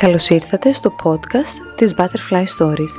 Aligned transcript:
Καλώς 0.00 0.28
ήρθατε 0.28 0.72
στο 0.72 0.94
podcast 1.04 1.74
της 1.76 1.94
Butterfly 1.96 2.44
Stories. 2.58 2.94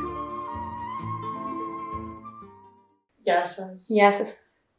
Γεια 3.23 3.45
σας. 3.45 3.85
Γεια 3.87 4.11
σας. 4.11 4.29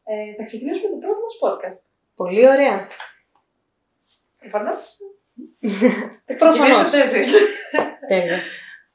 Ε, 0.05 0.35
θα 0.37 0.43
ξεκινήσουμε 0.45 0.89
το 0.89 0.97
πρώτο 0.97 1.21
μας 1.21 1.35
podcast. 1.43 1.83
Πολύ 2.15 2.49
ωραία. 2.49 2.89
Προφανώς. 4.39 4.83
θα 6.27 6.35
Προφανώς. 6.35 6.59
ξεκινήσετε 6.59 7.01
εσείς. 7.01 7.39
Τέλεια. 8.09 8.43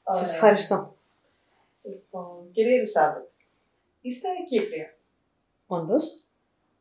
Ωραία. 0.04 0.23
Σας 0.23 0.34
ευχαριστώ. 0.34 0.98
Λοιπόν, 1.82 2.52
κυρία 2.52 2.75
Ελισάβετ, 2.75 3.28
είστε 4.02 4.28
Κύπρια. 4.50 4.98
Όντως. 5.68 6.04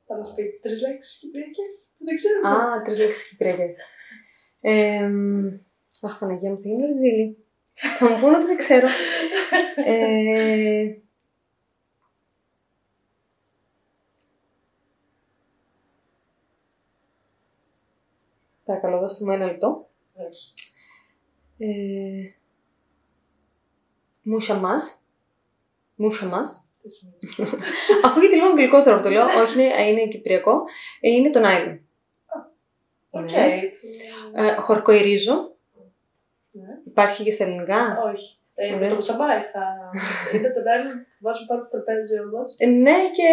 Θα 0.06 0.16
μας 0.16 0.34
πείτε 0.34 0.58
τρεις 0.62 0.80
λέξεις 0.80 1.18
κυπριακές. 1.18 1.94
Δεν 1.98 2.16
ξέρω. 2.16 2.48
Α, 2.48 2.82
τρεις 2.82 2.98
λέξεις 2.98 3.28
κυπριακές. 3.28 3.76
Ε, 4.60 5.10
αχ, 6.00 6.18
Παναγία 6.18 6.50
μου, 6.50 6.60
θα 6.62 6.68
είναι 6.68 6.86
ρεζίλη. 6.86 7.36
θα 7.98 8.08
μου 8.08 8.20
πούνε 8.20 8.36
ότι 8.36 8.46
δεν 8.46 8.56
ξέρω. 8.56 8.88
Ε, 9.84 10.96
Παρακαλώ, 18.66 18.98
δώστε 18.98 19.24
μου 19.24 19.30
ένα 19.30 19.44
λεπτό. 19.44 19.88
Έχει. 20.14 20.52
Ε, 21.58 22.30
μούσα 24.22 24.54
μας. 24.54 25.00
Μούσα 25.94 26.26
μας. 26.26 26.64
Τι 26.82 26.88
σημαίνει; 26.90 27.18
Ακούγεται 28.04 28.34
λίγο 28.34 28.46
αγγλικότερο 28.46 28.96
που 28.96 29.02
το 29.02 29.08
λέω. 29.08 29.24
Όχι, 29.24 29.62
είναι, 29.62 29.82
είναι 29.82 30.08
κυπριακό. 30.08 30.64
Ε, 31.00 31.10
είναι 31.10 31.30
το 31.30 31.40
nylon. 31.44 31.78
Οκ. 33.10 33.30
Ναι. 33.30 33.60
Ε, 34.34 34.54
χορκοϊρίζω. 34.54 35.55
Ναι. 36.96 37.02
Υπάρχει 37.02 37.22
και 37.22 37.30
στα 37.30 37.44
ελληνικά; 37.44 37.80
Όχι. 38.12 38.30
Ε, 38.58 38.66
Ωραία. 38.66 38.78
με 38.80 38.88
το 38.88 38.94
μουσαμπάρι 38.94 39.44
θα... 39.52 39.64
Είναι 40.34 40.48
το 40.56 40.60
άλλο, 40.74 40.90
βάζουν 41.24 41.46
πάνω 41.46 41.60
από 41.62 41.70
το 41.70 41.76
τραπέζι 41.82 42.16
όμως. 42.26 42.48
Ε, 42.58 42.66
ναι, 42.66 42.98
και 43.16 43.26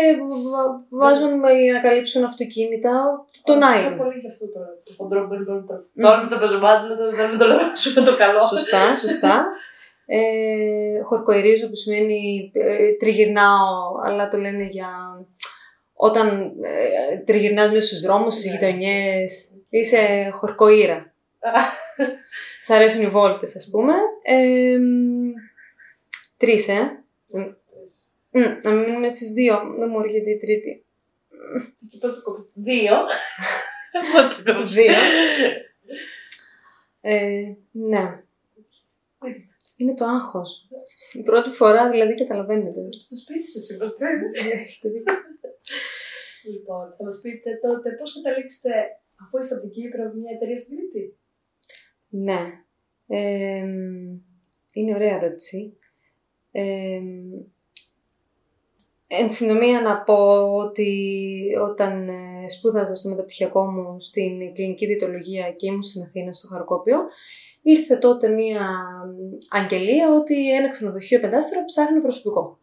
βα- 0.52 0.78
βάζουν 1.02 1.32
για 1.64 1.74
να 1.74 1.80
καλύψουν 1.80 2.24
αυτοκίνητα 2.24 2.92
το 3.44 3.54
Πιο 3.54 3.62
nylon. 3.64 3.96
πολύ 3.98 4.18
γι' 4.24 4.28
αυτό 4.34 4.46
τώρα. 4.56 4.72
Το 4.88 4.92
χοντρό 4.98 5.28
μπορεί 5.28 5.40
να 5.40 5.46
το... 5.70 5.74
Μμ. 5.94 6.02
Τώρα 6.04 6.18
με 6.24 6.30
το 6.30 6.38
πεζομάτι, 6.40 6.88
δεν 6.88 6.98
το- 6.98 7.16
δεν 7.16 7.38
το 7.38 7.46
λέω 7.48 7.60
το 8.10 8.16
καλό. 8.24 8.42
Σωστά, 8.46 8.96
σωστά. 8.96 9.36
Ε, 10.06 11.02
χορκοϊρίζω 11.04 11.70
που 11.70 11.76
σημαίνει 11.76 12.52
ε, 12.54 12.92
τριγυρνάω, 13.00 13.76
αλλά 14.06 14.28
το 14.30 14.38
λένε 14.38 14.64
για 14.72 14.90
όταν 15.94 16.28
ε, 16.62 17.18
τριγυρνάς 17.18 17.72
μέσα 17.72 17.88
στους 17.88 18.02
δρόμους, 18.02 18.34
στις 18.36 18.46
Ναι. 18.52 18.52
γειτονιές, 18.58 19.50
είσαι 19.70 20.30
χορκοΐρα. 20.40 21.00
Σ' 22.64 22.70
αρέσουν 22.70 23.04
οι 23.04 23.10
βόλτες, 23.10 23.56
ας 23.56 23.70
πούμε. 23.72 23.94
Ε, 24.24 24.78
μ, 24.78 25.32
τρεις, 26.38 26.68
ε. 26.68 27.04
Μ, 28.30 28.40
να 28.64 28.72
μείνουμε 28.72 29.10
στις 29.10 29.32
δύο. 29.32 29.76
Δεν 29.80 29.90
μου 29.90 30.00
έρχεται 30.00 30.30
η 30.30 30.38
τρίτη. 30.38 30.86
Και 31.90 31.98
πώς 31.98 32.16
το 32.16 32.22
κόψεις. 32.22 32.52
Δύο. 32.54 32.96
Πώς 34.14 34.44
το 34.44 34.54
κόψεις. 34.54 34.76
Δύο. 34.76 34.94
Ε, 37.02 37.56
ναι. 37.72 38.24
Είναι 39.78 39.94
το 39.94 40.06
άγχος. 40.06 40.68
Η 41.14 41.24
πρώτη 41.24 41.50
φορά 41.50 41.90
δηλαδή 41.90 42.14
καταλαβαίνετε. 42.16 42.80
Στο 43.02 43.16
σπίτι 43.16 43.48
σας 43.48 43.70
είμαστε. 43.70 44.06
Έχετε 44.34 44.90
δίκιο. 44.90 45.16
Λοιπόν, 46.52 46.96
θα 46.98 47.04
μας 47.04 47.20
πείτε 47.22 47.50
τότε 47.62 47.90
πώς 47.92 48.14
καταλήξετε 48.14 48.72
αφού 49.22 49.38
είστε 49.38 49.54
από 49.54 49.64
την 49.64 49.72
Κύπρο 49.72 50.04
με 50.04 50.20
μια 50.22 50.34
εταιρεία 50.36 50.56
στην 50.56 50.78
Κρήτη; 50.78 51.18
Ναι. 52.16 52.64
Ε, 53.08 53.66
είναι 54.72 54.94
ωραία 54.96 55.16
ερώτηση. 55.16 55.78
Ε, 56.52 57.00
εν 59.08 59.30
συντομία 59.32 59.82
να 59.82 59.98
πω 59.98 60.54
ότι 60.56 61.46
όταν 61.70 62.10
ε, 62.10 62.50
σπούδαζα 62.50 62.96
στο 62.96 63.10
μεταπτυχιακό 63.10 63.72
μου 63.72 64.02
στην 64.02 64.54
κλινική 64.54 64.86
διαιτολογία 64.86 65.52
και 65.52 65.68
ήμουν 65.68 65.84
στην 65.84 66.02
Αθήνα 66.02 66.34
στο 66.34 66.48
Χαρκόπιο, 66.48 67.00
ήρθε 67.62 67.96
τότε 67.96 68.28
μία 68.28 68.62
μ, 69.06 69.38
αγγελία 69.50 70.14
ότι 70.14 70.52
ένα 70.56 70.70
ξενοδοχείο 70.70 71.20
πεντάστερο 71.20 71.66
ψάχνει 71.66 72.02
προσωπικό. 72.02 72.60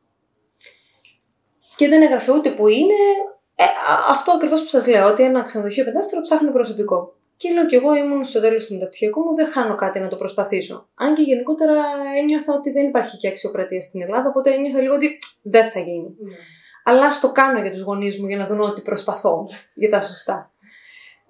Και 1.77 1.89
δεν 1.89 2.03
έγραφε 2.03 2.33
ούτε 2.33 2.51
που 2.51 2.69
είναι, 2.69 2.95
ε, 3.55 3.65
α- 3.65 4.11
αυτό 4.11 4.33
ακριβώς 4.33 4.63
που 4.63 4.69
σας 4.69 4.87
λέω, 4.87 5.09
ότι 5.09 5.23
ένα 5.23 5.43
ξενοδοχείο 5.43 5.85
πεντάστερο 5.85 6.23
ψάχνει 6.23 6.51
προσωπικό. 6.51 7.15
Και 7.41 7.53
λέω 7.53 7.67
κι 7.67 7.75
εγώ 7.75 7.95
ήμουν 7.95 8.25
στο 8.25 8.41
τέλος 8.41 8.67
του 8.67 8.75
μεταπτυχιακού 8.75 9.21
μου, 9.21 9.35
δεν 9.35 9.47
χάνω 9.47 9.75
κάτι 9.75 9.99
να 9.99 10.09
το 10.09 10.17
προσπαθήσω. 10.17 10.89
Αν 10.95 11.15
και 11.15 11.23
γενικότερα 11.23 11.75
ένιωθα 12.19 12.55
ότι 12.55 12.71
δεν 12.71 12.87
υπάρχει 12.87 13.17
και 13.17 13.29
αξιοκρατία 13.29 13.81
στην 13.81 14.03
Ελλάδα, 14.03 14.29
οπότε 14.29 14.51
ένιωθα 14.55 14.81
λίγο 14.81 14.95
ότι 14.95 15.19
δεν 15.43 15.71
θα 15.71 15.81
γίνει. 15.81 16.17
Ναι. 16.19 16.35
Αλλά 16.85 17.05
ας 17.07 17.21
το 17.21 17.33
κάνω 17.33 17.61
για 17.61 17.73
τους 17.73 17.81
γονείς 17.81 18.21
μου 18.21 18.27
για 18.27 18.37
να 18.37 18.47
δουν 18.47 18.61
ότι 18.61 18.81
προσπαθώ 18.81 19.49
για 19.75 19.91
τα 19.91 20.01
σωστά. 20.01 20.53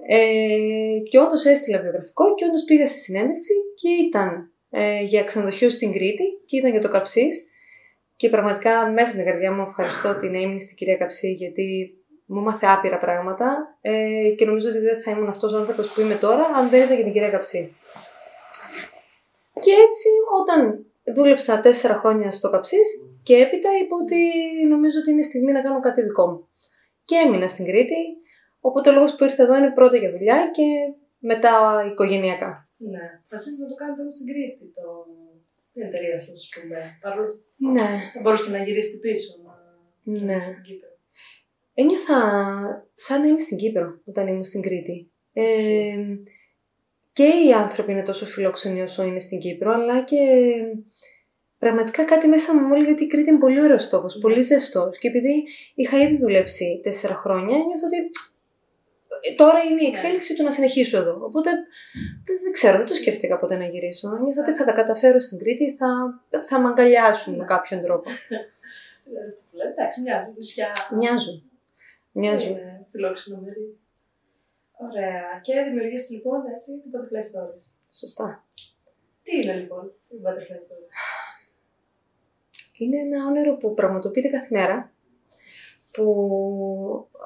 Ε, 0.07 0.99
και 1.11 1.19
όντως 1.19 1.45
έστειλα 1.45 1.79
βιογραφικό 1.81 2.35
και 2.35 2.45
όντως 2.45 2.65
πήγα 2.65 2.87
στη 2.87 2.99
συνέντευξη 2.99 3.53
και 3.75 3.89
ήταν 3.89 4.53
ε, 4.71 5.03
για 5.03 5.25
ξενοδοχείο 5.25 5.71
στην 5.71 5.93
Κρήτη 5.93 6.25
και 6.47 6.57
ήταν 6.57 6.71
για 6.71 6.81
το 6.81 6.89
Καψής. 6.89 7.47
Και 8.17 8.29
πραγματικά 8.29 8.87
μέσα 8.87 9.11
στην 9.11 9.25
καρδιά 9.25 9.53
μου 9.53 9.67
ευχαριστώ 9.69 10.19
την 10.19 10.35
έμεινη 10.35 10.61
στην 10.61 10.77
κυρία 10.77 10.97
Καψί 10.97 11.33
γιατί 11.33 11.95
μου 12.33 12.41
μάθε 12.41 12.67
άπειρα 12.67 12.99
πράγματα 12.99 13.49
ε, 13.81 14.31
και 14.37 14.45
νομίζω 14.45 14.69
ότι 14.69 14.79
δεν 14.79 15.03
θα 15.03 15.11
ήμουν 15.11 15.29
αυτός 15.29 15.53
ο 15.53 15.57
άνθρωπος 15.57 15.93
που 15.93 16.01
είμαι 16.01 16.15
τώρα 16.15 16.45
αν 16.45 16.69
δεν 16.69 16.83
ήταν 16.83 16.95
για 16.95 17.05
την 17.05 17.13
κυρία 17.13 17.31
Καψί. 17.31 17.77
Και 19.61 19.73
έτσι 19.87 20.09
όταν 20.41 20.85
δούλεψα 21.15 21.61
τέσσερα 21.61 21.95
χρόνια 21.95 22.31
στο 22.31 22.51
Καψής 22.51 22.89
και 23.23 23.37
έπειτα 23.37 23.69
είπα 23.81 23.97
ότι 24.03 24.21
νομίζω 24.69 24.99
ότι 25.01 25.11
είναι 25.11 25.23
στιγμή 25.23 25.53
να 25.53 25.63
κάνω 25.63 25.81
κάτι 25.81 26.03
δικό 26.03 26.27
μου. 26.27 26.49
Και 27.05 27.17
έμεινα 27.27 27.49
στην 27.49 27.65
Κρήτη, 27.65 28.01
οπότε 28.61 28.91
ο 28.91 28.93
λόγος 28.93 29.15
που 29.15 29.25
ήρθα 29.25 29.43
εδώ 29.43 29.57
είναι 29.57 29.73
πρώτα 29.73 29.97
για 29.97 30.11
δουλειά 30.11 30.51
και 30.53 30.67
μετά 31.19 31.85
οικογενειακά. 31.91 32.69
Ναι. 32.77 33.05
Βασίζεται 33.31 33.63
να 33.63 33.69
το 33.69 33.75
κάνετε 33.75 34.01
όμως 34.01 34.15
στην 34.15 34.27
Κρήτη, 34.31 34.65
το... 34.77 34.83
την 35.73 35.83
εταιρεία 35.83 36.19
σας, 36.19 36.35
ας 36.43 36.49
πούμε. 36.55 36.79
Παρόλο 37.03 37.27
που 37.27 37.71
Ναι. 37.77 37.89
θα 38.15 38.21
μπορούσατε 38.23 38.51
να 38.59 38.63
γυρίσετε 38.65 38.97
πίσω, 38.97 39.31
να 39.45 39.53
Ναι. 40.27 40.35
να 40.35 40.41
στην 40.41 40.63
Κύπρο. 40.63 40.90
Ένιωθα 41.81 42.21
σαν 42.95 43.21
να 43.21 43.27
είμαι 43.27 43.41
στην 43.41 43.57
Κύπρο 43.57 44.01
όταν 44.05 44.27
ήμουν 44.27 44.45
στην 44.45 44.63
Κρήτη. 44.63 45.11
Ε, 45.33 45.97
και 47.13 47.25
οι 47.25 47.53
άνθρωποι 47.53 47.93
είναι 47.93 48.03
τόσο 48.03 48.27
φιλόξενοι 48.27 48.83
όσο 48.83 49.03
είναι 49.03 49.21
στην 49.21 49.39
Κύπρο, 49.39 49.73
αλλά 49.73 50.03
και 50.03 50.17
πραγματικά 51.59 52.05
κάτι 52.05 52.27
μέσα 52.27 52.55
μου 52.55 52.67
μου 52.67 52.75
έλεγε 52.75 52.91
ότι 52.91 53.05
η 53.05 53.07
Κρήτη 53.07 53.31
είναι 53.31 53.39
πολύ 53.39 53.63
ωραίος 53.63 53.85
στόχο, 53.85 54.07
πολύ 54.21 54.43
ζεστός. 54.43 54.99
Και 54.99 55.09
επειδή 55.09 55.45
είχα 55.75 55.99
ήδη 55.99 56.17
δουλέψει 56.17 56.81
τέσσερα 56.83 57.15
χρόνια, 57.15 57.57
νιώθω 57.57 57.87
ότι 57.87 57.97
ε, 59.21 59.35
τώρα 59.35 59.59
είναι 59.63 59.85
η 59.85 59.87
εξέλιξη 59.87 60.37
του 60.37 60.43
να 60.43 60.51
συνεχίσω 60.51 60.99
εδώ. 60.99 61.21
Οπότε 61.25 61.51
δεν, 62.25 62.39
δεν 62.43 62.53
ξέρω, 62.53 62.77
δεν 62.77 62.87
το 62.87 62.95
σκέφτηκα 62.95 63.39
ποτέ 63.39 63.57
να 63.57 63.65
γυρίσω. 63.65 64.09
Νιώθω 64.09 64.41
ότι 64.41 64.53
θα 64.53 64.65
τα 64.65 64.73
καταφέρω 64.73 65.21
στην 65.21 65.39
Κρήτη, 65.39 65.77
θα, 65.79 65.89
θα 66.49 66.61
με 66.61 66.69
αγκαλιάσουν 66.69 67.37
με 67.37 67.45
κάποιον 67.45 67.83
τρόπο. 67.83 68.11
Δεν 69.13 69.29
αυτό 69.29 69.43
που 69.51 69.57
λέτε, 69.57 69.71
εντάξει, 69.71 70.01
μοιάζουν. 70.01 70.33
Νησιά. 70.37 70.73
Μοιάζουν. 70.99 71.50
Μοιάζουν. 72.13 72.51
Είναι 72.51 72.87
φιλόξενο 72.91 73.41
μέρη. 73.41 73.79
Ωραία. 74.73 75.41
Και 75.43 75.63
δημιουργήσετε 75.63 76.15
λοιπόν 76.15 76.41
έτσι 76.55 76.71
την 76.81 76.91
Butterfly 76.93 77.21
Stories. 77.21 77.63
Σωστά. 77.91 78.45
Τι 79.23 79.37
είναι 79.37 79.55
λοιπόν 79.55 79.93
η 80.09 80.17
Butterfly 80.25 80.57
Stories; 80.57 80.93
Είναι 82.79 82.99
ένα 82.99 83.27
όνειρο 83.27 83.57
που 83.57 83.75
πραγματοποιείται 83.75 84.29
κάθε 84.29 84.49
μέρα, 84.51 84.93
που 85.91 86.05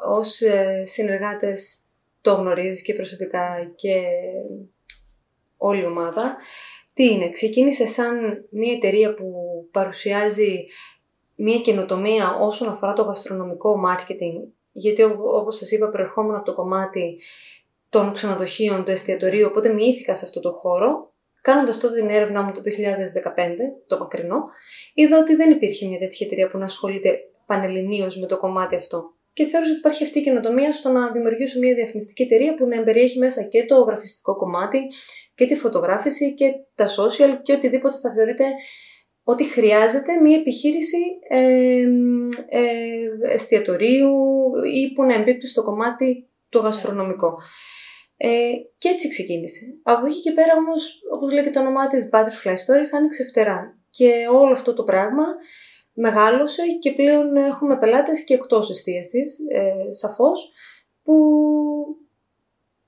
ως 0.07 0.41
ε, 0.41 0.85
συνεργάτες 0.87 1.79
το 2.21 2.35
γνωρίζεις 2.35 2.83
και 2.83 2.95
προσωπικά 2.95 3.73
και 3.75 4.03
όλη 5.57 5.81
η 5.81 5.87
ομάδα. 5.87 6.37
Τι 6.95 7.05
είναι, 7.05 7.31
ξεκίνησε 7.31 7.87
σαν 7.87 8.47
μια 8.51 8.73
εταιρεία 8.73 9.15
που 9.15 9.35
παρουσιάζει 9.71 10.67
μια 11.35 11.59
καινοτομία 11.59 12.37
όσον 12.41 12.69
αφορά 12.69 12.93
το 12.93 13.03
γαστρονομικό 13.03 13.81
marketing, 13.87 14.49
γιατί 14.77 15.03
ό- 15.03 15.19
όπως 15.19 15.57
σας 15.57 15.71
είπα 15.71 15.89
προερχόμουν 15.89 16.35
από 16.35 16.45
το 16.45 16.55
κομμάτι 16.55 17.21
των 17.89 18.13
ξενοδοχείων, 18.13 18.85
του 18.85 18.91
εστιατορίου, 18.91 19.47
οπότε 19.51 19.69
μοιήθηκα 19.69 20.15
σε 20.15 20.25
αυτό 20.25 20.41
το 20.41 20.51
χώρο. 20.51 21.13
Κάνοντας 21.41 21.81
τότε 21.81 22.01
την 22.01 22.11
έρευνά 22.11 22.43
μου 22.43 22.53
το 22.53 22.61
2015, 22.61 22.71
το 23.87 23.99
μακρινό, 23.99 24.45
είδα 24.95 25.19
ότι 25.19 25.35
δεν 25.35 25.51
υπήρχε 25.51 25.87
μια 25.87 25.99
τέτοια 25.99 26.27
εταιρεία 26.27 26.49
που 26.51 26.59
να 26.59 26.65
ασχολείται 26.65 27.19
πανελληνίως 27.47 28.17
με 28.21 28.27
το 28.27 28.37
κομμάτι 28.37 28.77
αυτό. 28.77 29.13
Και 29.33 29.45
θεώρησα 29.45 29.71
ότι 29.71 29.79
υπάρχει 29.79 30.05
αυτή 30.05 30.19
η 30.19 30.23
καινοτομία 30.23 30.73
στο 30.73 30.89
να 30.91 31.11
δημιουργήσω 31.11 31.59
μια 31.59 31.75
διαφημιστική 31.75 32.23
εταιρεία 32.23 32.55
που 32.55 32.67
να 32.67 32.77
εμπεριέχει 32.77 33.19
μέσα 33.19 33.43
και 33.43 33.65
το 33.65 33.81
γραφιστικό 33.81 34.37
κομμάτι 34.37 34.79
και 35.35 35.47
τη 35.47 35.55
φωτογράφηση 35.55 36.35
και 36.35 36.47
τα 36.75 36.87
social 36.89 37.39
και 37.43 37.53
οτιδήποτε 37.53 37.99
θα 37.99 38.13
θεωρείτε 38.13 38.45
ότι 39.25 39.45
χρειάζεται 39.45 40.21
μια 40.21 40.39
επιχείρηση 40.39 41.03
ε, 41.29 41.85
ε, 42.49 43.33
εστιατορίου 43.33 44.13
ή 44.75 44.93
που 44.93 45.05
να 45.05 45.15
εμπίπτει 45.15 45.49
στο 45.49 45.63
κομμάτι 45.63 46.29
το 46.49 46.59
γαστρονομικό. 46.59 47.39
Ε, 48.17 48.53
και 48.79 48.89
έτσι 48.89 49.09
ξεκίνησε. 49.09 49.61
Από 49.83 50.07
εκεί 50.07 50.21
και 50.21 50.33
πέρα 50.33 50.53
όμως, 50.57 51.01
όπως 51.15 51.33
λέει 51.33 51.45
και 51.45 51.51
το 51.51 51.61
όνομά 51.61 51.89
της 51.89 52.09
Butterfly 52.13 52.53
Stories, 52.53 52.91
άνοιξε 52.97 53.25
φτερά. 53.25 53.79
Και 53.91 54.13
όλο 54.33 54.53
αυτό 54.53 54.75
το 54.75 54.83
πράγμα 54.83 55.25
μεγάλωσε 55.93 56.63
και 56.81 56.93
πλέον 56.93 57.37
έχουμε 57.37 57.79
πελάτες 57.79 58.25
και 58.25 58.35
εκτός 58.35 58.71
εστίασης, 58.71 59.39
ε, 59.53 59.93
σαφώς, 59.93 60.53
που 61.03 61.15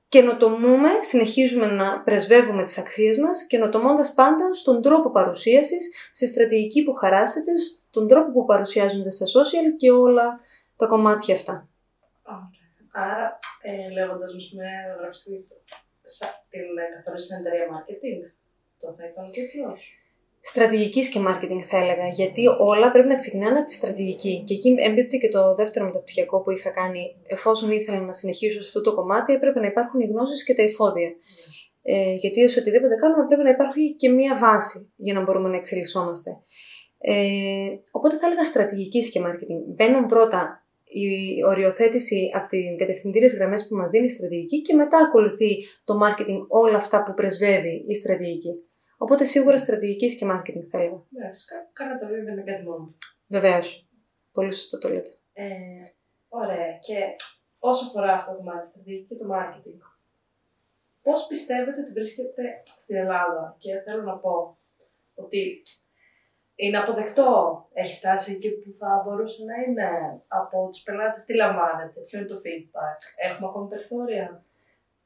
καινοτομούμε, 0.08 0.88
συνεχίζουμε 1.00 1.66
να 1.66 2.00
πρεσβεύουμε 2.00 2.64
τις 2.64 2.78
αξίες 2.78 3.18
μας, 3.18 3.46
καινοτομώντας 3.46 4.14
πάντα 4.14 4.54
στον 4.54 4.82
τρόπο 4.82 5.10
παρουσίασης, 5.10 6.10
στη 6.14 6.26
στρατηγική 6.26 6.84
που 6.84 6.92
χαράσετε, 6.92 7.52
στον 7.56 8.08
τρόπο 8.08 8.32
που 8.32 8.44
παρουσιάζονται 8.44 9.10
στα 9.10 9.26
social 9.26 9.76
και 9.76 9.90
όλα 9.90 10.40
τα 10.76 10.86
κομμάτια 10.86 11.34
αυτά. 11.34 11.68
Άρα, 12.92 13.38
ε, 13.62 13.90
λέγοντας 13.90 14.32
με 14.54 14.66
γραφιστή 14.98 15.46
την 16.50 16.66
καθορίσει 16.94 17.26
στην 17.26 17.36
εταιρεία 17.38 17.66
marketing, 17.74 18.20
το 18.80 18.94
θα 18.98 19.04
ήταν 19.06 19.30
και 19.30 19.42
ποιος; 19.42 19.80
Στρατηγικής 20.52 21.08
και 21.08 21.20
marketing, 21.26 21.62
θα 21.70 21.76
έλεγα. 21.78 22.06
Γιατί 22.08 22.42
όλα 22.58 22.90
πρέπει 22.90 23.08
να 23.08 23.14
ξεκινάνε 23.14 23.58
από 23.58 23.66
τη 23.66 23.72
στρατηγική. 23.72 24.42
Και 24.46 24.54
εκεί 24.54 24.74
έμπιπτει 24.78 25.18
και 25.18 25.28
το 25.28 25.54
δεύτερο 25.54 25.84
μεταπτυχιακό 25.84 26.40
που 26.42 26.50
είχα 26.50 26.70
κάνει. 26.70 27.02
Εφόσον 27.26 27.70
ήθελα 27.70 28.00
να 28.00 28.12
συνεχίσω 28.12 28.60
σε 28.60 28.66
αυτό 28.66 28.80
το 28.80 28.94
κομμάτι, 28.94 29.32
έπρεπε 29.32 29.60
να 29.60 29.66
υπάρχουν 29.66 30.00
οι 30.00 30.06
γνώσεις 30.06 30.44
και 30.44 30.54
τα 30.54 30.62
εφόδια. 30.62 31.10
Ε, 31.82 32.12
γιατί 32.12 32.48
σε 32.48 32.58
οτιδήποτε 32.60 32.94
κάνουμε 32.94 33.26
πρέπει 33.26 33.42
να 33.42 33.50
υπάρχει 33.50 33.94
και 33.94 34.08
μία 34.08 34.38
βάση 34.38 34.92
για 34.96 35.14
να 35.14 35.22
μπορούμε 35.22 35.48
να 35.48 35.56
εξελισσόμαστε. 35.56 36.30
Ε, 36.98 37.68
οπότε 37.90 38.18
θα 38.18 38.26
έλεγα 38.26 38.44
στρατηγικής 38.44 39.10
και 39.10 39.20
marketing. 39.26 39.60
Μπαίνουν 39.74 40.06
πρώτα 40.06 40.66
η 40.84 41.08
οριοθέτηση 41.44 42.30
από 42.34 42.48
τι 42.48 42.58
κατευθυντήριες 42.78 43.34
γραμμές 43.34 43.66
που 43.68 43.76
μας 43.76 43.90
δίνει 43.90 44.06
η 44.06 44.10
στρατηγική 44.10 44.60
και 44.60 44.74
μετά 44.74 44.98
ακολουθεί 44.98 45.56
το 45.84 45.94
marketing 46.04 46.40
όλα 46.48 46.76
αυτά 46.76 47.02
που 47.04 47.14
πρεσβεύει 47.14 47.84
η 47.88 47.94
στρατηγική. 47.94 48.65
Οπότε 48.96 49.24
σίγουρα 49.24 49.58
στρατηγικής 49.58 50.18
και 50.18 50.26
marketing 50.30 50.66
θα 50.70 50.78
έλεγα. 50.78 51.02
Ναι, 51.08 51.30
κάνα 51.72 51.98
τα 51.98 52.06
δύο 52.06 52.24
δεν 52.24 52.32
είναι 52.32 52.52
κάτι 52.52 52.62
μόνο. 52.62 52.94
Βεβαίως. 53.26 53.88
Πολύ 54.32 54.54
σωστό 54.54 54.78
το 54.78 54.88
λέτε. 54.88 55.10
Ε, 55.32 55.46
ωραία. 56.28 56.78
Και 56.80 56.96
όσο 57.58 57.86
αφορά 57.86 58.12
αυτό 58.12 58.30
το 58.30 58.36
κομμάτι, 58.36 58.68
στρατηγική 58.68 59.06
και 59.06 59.14
το 59.14 59.28
marketing, 59.34 59.80
πώς 61.02 61.26
πιστεύετε 61.26 61.80
ότι 61.80 61.92
βρίσκεται 61.92 62.62
στην 62.78 62.96
Ελλάδα, 62.96 63.56
και 63.58 63.80
θέλω 63.84 64.02
να 64.02 64.16
πω 64.16 64.58
ότι 65.14 65.62
είναι 66.54 66.78
αποδεκτό, 66.78 67.30
έχει 67.72 67.96
φτάσει 67.96 68.32
εκεί 68.32 68.50
που 68.50 68.72
θα 68.78 69.02
μπορούσε 69.04 69.44
να 69.44 69.54
είναι; 69.62 69.88
Από 70.28 70.68
τους 70.72 70.82
πελάτες, 70.82 71.24
τι 71.24 71.34
λαμβάνετε, 71.34 72.00
ποιο 72.00 72.18
είναι 72.18 72.28
το 72.28 72.40
feedback, 72.44 72.98
έχουμε 73.16 73.48
ακόμη 73.48 73.68
περιθώρια; 73.68 74.44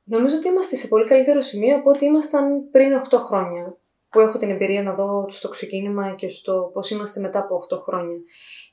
Νομίζω 0.04 0.36
ότι 0.36 0.48
είμαστε 0.48 0.76
σε 0.76 0.88
πολύ 0.88 1.06
καλύτερο 1.06 1.42
σημείο 1.42 1.76
από 1.76 1.90
ό,τι 1.90 2.04
ήμασταν 2.04 2.70
πριν 2.70 3.02
8 3.10 3.18
χρόνια 3.18 3.76
που 4.10 4.20
έχω 4.20 4.38
την 4.38 4.50
εμπειρία 4.50 4.82
να 4.82 4.94
δω 4.94 5.26
στο 5.30 5.48
ξεκίνημα 5.48 6.14
και 6.14 6.28
στο 6.28 6.70
πώς 6.72 6.90
είμαστε 6.90 7.20
μετά 7.20 7.38
από 7.38 7.66
8 7.70 7.78
χρόνια. 7.82 8.18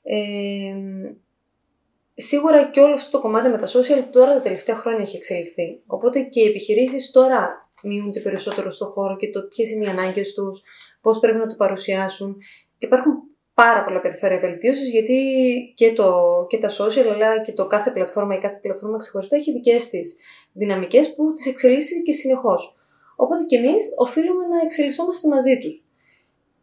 Ε, 0.03 0.73
σίγουρα 2.15 2.69
και 2.69 2.79
όλο 2.79 2.93
αυτό 2.93 3.11
το 3.11 3.19
κομμάτι 3.19 3.49
με 3.49 3.57
τα 3.57 3.67
social 3.67 4.03
τώρα 4.11 4.33
τα 4.33 4.41
τελευταία 4.41 4.75
χρόνια 4.75 5.01
έχει 5.01 5.15
εξελιχθεί. 5.15 5.81
Οπότε 5.85 6.21
και 6.21 6.41
οι 6.41 6.47
επιχειρήσεις 6.47 7.11
τώρα 7.11 7.69
μειούνται 7.83 8.19
περισσότερο 8.19 8.69
στο 8.69 8.85
χώρο 8.85 9.17
και 9.17 9.29
το 9.29 9.41
ποιες 9.41 9.71
είναι 9.71 9.85
οι 9.85 9.87
ανάγκες 9.87 10.33
τους, 10.33 10.61
πώς 11.01 11.19
πρέπει 11.19 11.37
να 11.37 11.47
το 11.47 11.55
παρουσιάσουν. 11.55 12.37
Υπάρχουν 12.77 13.13
πάρα 13.53 13.83
πολλά 13.83 13.99
περιθώρια 14.01 14.39
βελτίωσης, 14.39 14.89
γιατί 14.89 15.19
και, 15.75 15.93
το, 15.93 16.45
και 16.49 16.57
τα 16.57 16.69
social, 16.69 17.07
αλλά 17.13 17.41
και 17.41 17.51
το 17.51 17.67
κάθε 17.67 17.91
πλατφόρμα 17.91 18.35
ή 18.35 18.39
κάθε 18.39 18.59
πλατφόρμα 18.61 18.97
ξεχωριστά 18.97 19.35
έχει 19.35 19.51
δικές 19.51 19.89
της 19.89 20.15
δυναμικές 20.53 21.15
που 21.15 21.33
τις 21.33 21.45
εξελίσσει 21.45 22.03
και 22.03 22.13
συνεχώς. 22.13 22.76
Οπότε 23.23 23.43
και 23.43 23.57
εμείς 23.57 23.83
οφείλουμε 24.05 24.43
να 24.53 24.57
εξελισσόμαστε 24.65 25.27
μαζί 25.27 25.55
τους. 25.59 25.75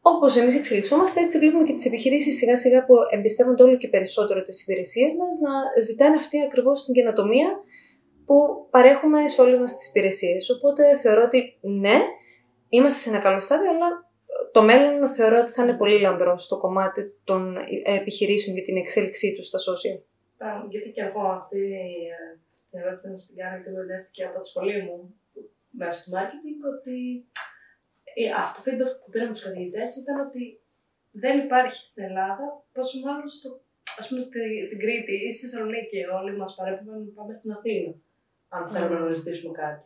Όπως 0.02 0.36
εμείς 0.36 0.56
εξελισσόμαστε, 0.56 1.20
έτσι 1.20 1.38
βλέπουμε 1.38 1.64
και 1.64 1.72
τις 1.72 1.86
επιχειρήσεις 1.86 2.36
σιγά 2.36 2.56
σιγά 2.56 2.84
που 2.84 2.94
εμπιστεύονται 3.10 3.62
όλο 3.62 3.76
και 3.76 3.88
περισσότερο 3.88 4.42
τις 4.42 4.62
υπηρεσίες 4.62 5.12
μας 5.18 5.32
να 5.46 5.82
ζητάνε 5.82 6.16
αυτή 6.16 6.42
ακριβώς 6.42 6.84
την 6.84 6.94
καινοτομία 6.94 7.48
που 8.26 8.36
παρέχουμε 8.70 9.28
σε 9.28 9.40
όλες 9.40 9.58
μας 9.58 9.76
τις 9.76 9.88
υπηρεσίες. 9.88 10.50
Οπότε 10.50 10.98
θεωρώ 11.02 11.22
ότι 11.22 11.58
ναι, 11.60 11.98
είμαστε 12.68 12.98
σε 12.98 13.08
ένα 13.08 13.18
καλό 13.18 13.40
στάδιο, 13.40 13.70
αλλά 13.70 13.88
το 14.52 14.62
μέλλον 14.62 15.08
θεωρώ 15.08 15.38
ότι 15.40 15.52
θα 15.52 15.62
είναι 15.62 15.76
πολύ 15.76 16.00
λαμπρό 16.00 16.38
στο 16.38 16.58
κομμάτι 16.58 17.02
των 17.24 17.56
επιχειρήσεων 17.84 18.56
για 18.56 18.64
την 18.64 18.76
εξέλιξή 18.76 19.34
τους 19.34 19.46
στα 19.46 19.58
social. 19.58 19.98
Γιατί 20.68 20.88
και 20.90 21.02
εγώ 21.02 21.22
αυτή 21.40 21.60
την 22.70 22.80
ερώτηση 22.80 23.08
να 23.08 23.14
την 23.14 23.36
κάνω, 23.36 23.54
γιατί 23.54 23.70
μου 23.70 23.82
και 24.12 24.24
από 24.24 24.40
τη 24.40 24.46
σχολή 24.46 24.82
μου 24.82 25.14
μέσω 25.78 25.98
του 26.04 26.10
marketing 26.16 26.58
ότι 26.72 27.26
ε, 28.14 28.30
αυτό 28.42 28.58
το 28.62 28.70
feedback 28.70 28.94
που 29.00 29.10
πήραμε 29.10 29.32
τους 29.32 29.42
καθηγητές 29.42 29.96
ήταν 29.96 30.16
ότι 30.26 30.60
δεν 31.10 31.38
υπάρχει 31.38 31.78
στην 31.88 32.02
Ελλάδα, 32.02 32.64
πόσο 32.72 32.98
μάλλον 33.06 33.28
στο, 33.28 33.60
ας 33.98 34.08
πούμε 34.08 34.20
στη, 34.20 34.64
στην 34.64 34.78
Κρήτη 34.78 35.14
ή 35.26 35.32
στη 35.32 35.46
Θεσσαλονίκη. 35.46 35.98
Όλοι 36.18 36.36
μας 36.36 36.54
παρέπουν 36.54 37.04
να 37.06 37.12
πάμε 37.14 37.32
στην 37.32 37.52
Αθήνα, 37.52 37.94
αν 38.48 38.68
θέλουμε 38.68 38.98
να 38.98 39.12
ζητήσουμε 39.12 39.52
κάτι. 39.52 39.82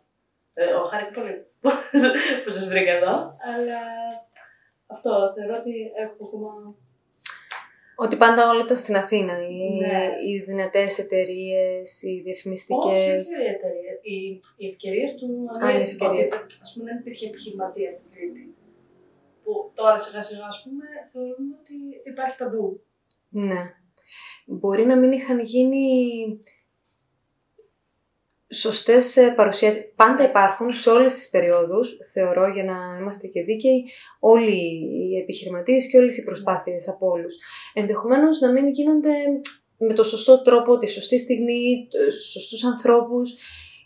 Ε, 0.55 0.73
ο 0.73 0.85
Χάρη 0.85 1.11
πολύ 1.14 1.46
που 2.44 2.50
σας 2.50 2.69
βρήκα 2.69 2.93
εδώ, 2.93 3.37
αλλά 3.50 3.81
αυτό 4.87 5.32
θεωρώ 5.37 5.55
ότι 5.61 5.93
έχω 6.02 6.25
ακόμα 6.26 6.76
ότι 8.00 8.17
πάντα 8.17 8.50
όλα 8.50 8.65
τα 8.65 8.75
στην 8.75 8.97
Αθήνα. 8.97 9.35
Οι, 9.49 9.79
ναι. 9.87 10.05
οι 10.27 10.39
δυνατές 10.39 10.99
εταιρείες, 10.99 12.03
οι 12.03 12.21
διαφημιστικές. 12.21 12.85
Όχι, 12.85 13.11
όχι 13.11 13.43
οι 13.43 13.50
εταιρείες. 13.55 13.99
Οι, 14.03 14.41
οι 14.56 14.67
ευκαιρίες 14.69 15.17
του. 15.17 15.27
Α, 15.65 15.79
οι 15.79 15.83
ευκαιρίες. 15.83 16.33
Α 16.33 16.67
πούμε, 16.75 16.85
δεν 16.91 16.99
υπήρχε 17.00 17.27
επιχειρηματία 17.27 17.91
στην 17.91 18.11
Κρήτη. 18.11 18.55
Που 19.43 19.73
τώρα 19.75 19.99
σιγά 19.99 20.21
σιγά, 20.21 20.47
ας 20.47 20.62
πούμε, 20.65 20.85
θεωρούμε 21.12 21.55
ότι 21.61 21.77
υπάρχει 22.11 22.37
παντού. 22.39 22.83
Ναι. 23.29 23.62
Μπορεί 24.47 24.85
να 24.87 24.97
μην 24.97 25.12
είχαν 25.12 25.39
γίνει 25.41 25.85
σωστές 28.53 29.17
ε, 29.17 29.33
παρουσιάσεις. 29.37 29.93
Πάντα 29.97 30.25
υπάρχουν 30.25 30.73
σε 30.73 30.91
όλες 30.91 31.15
τις 31.15 31.29
περιόδους, 31.29 31.97
θεωρώ, 32.12 32.49
για 32.49 32.65
να 32.65 32.77
είμαστε 33.00 33.27
και 33.27 33.43
δίκαιοι, 33.43 33.85
όλοι 34.19 34.53
οι 34.53 35.19
επιχειρηματίες 35.23 35.91
και 35.91 35.99
όλες 35.99 36.19
οι 36.19 36.25
προσπάθειες 36.25 36.89
από 36.89 37.06
όλους. 37.11 37.35
Ενδεχομένως 37.75 38.41
να 38.41 38.53
μην 38.53 38.69
γίνονται 38.69 39.15
με 39.79 39.95
το 39.95 40.05
σωστό 40.05 40.43
τρόπο, 40.43 40.79
τη 40.79 40.87
σωστή 40.91 41.19
στιγμή, 41.19 41.89
στους 42.11 42.31
σωστούς 42.31 42.65
ανθρώπους. 42.65 43.37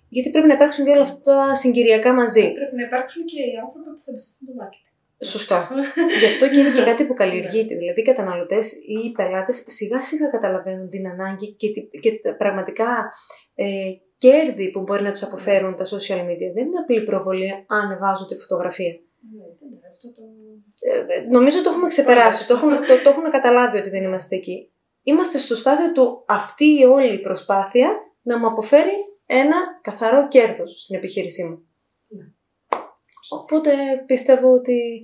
Γιατί 0.09 0.31
πρέπει 0.31 0.47
να 0.47 0.55
υπάρξουν 0.55 0.85
και 0.85 0.91
όλα 0.91 1.03
αυτά 1.03 1.55
συγκυριακά 1.55 2.13
μαζί. 2.13 2.53
Πρέπει 2.53 2.77
να 2.77 2.83
υπάρξουν 2.83 3.25
και 3.25 3.41
οι 3.41 3.57
άνθρωποι 3.65 3.91
που 3.97 4.03
θα 4.03 4.11
εμπιστευτούν 4.11 4.47
το 4.49 4.55
marketing. 4.61 4.91
Σωστό. 5.25 5.69
Γι' 6.21 6.27
αυτό 6.33 6.49
και 6.49 6.59
είναι 6.59 6.73
και 6.77 6.83
κάτι 6.91 7.05
που 7.05 7.15
καλλιεργείται. 7.15 7.75
Δηλαδή, 7.75 8.01
οι 8.01 8.05
καταναλωτές 8.05 8.73
ή 8.73 9.07
οι 9.07 9.13
πελάτες 9.13 9.65
σιγά 9.67 10.03
σιγά 10.03 10.27
καταλαβαίνουν 10.29 10.89
την 10.89 11.09
ανάγκη 11.09 11.53
και, 11.53 11.69
και 12.01 12.11
πραγματικά 12.39 13.13
ε, 13.55 13.67
κέρδη 14.25 14.71
που 14.71 14.81
μπορεί 14.81 15.03
να 15.03 15.13
τους 15.13 15.23
αποφέρουν 15.23 15.77
τα 15.77 15.85
social 15.85 16.23
media. 16.29 16.51
Δεν 16.55 16.67
είναι 16.67 16.79
απλή 16.83 17.03
προβολή 17.03 17.65
αν 17.67 17.99
βάζω 18.01 18.27
τη 18.27 18.35
φωτογραφία. 18.35 18.93
Ναι, 18.93 19.45
αυτό 19.93 20.13
το... 20.13 20.23
Ε, 20.81 21.21
νομίζω 21.31 21.63
το 21.63 21.71
έχουμε 21.71 21.89
ξεπεράσει. 21.89 22.47
το, 22.49 22.55
έχουμε, 22.55 22.77
το, 22.77 23.03
το 23.03 23.09
έχουμε 23.09 23.31
καταλάβει 23.31 23.79
ότι 23.79 23.91
δεν 23.91 24.03
είμαστε 24.03 24.37
εκεί. 24.37 24.71
Είμαστε 25.03 25.39
στο 25.39 25.55
στάδιο 25.57 25.93
του 25.93 26.25
αυτή 26.27 26.65
η 26.65 26.85
όλη 26.85 27.19
προσπάθεια 27.19 27.89
να 28.23 28.39
μου 28.39 28.47
αποφέρει 28.47 28.97
ένα 29.27 29.57
καθαρό 29.83 30.29
κέρδος 30.29 30.83
στην 30.83 30.97
επιχείρησή 30.97 31.45
μου. 31.45 31.67
Ναι. 32.09 32.25
Οπότε 33.31 33.73
πιστεύω 34.07 34.53
ότι 34.53 35.03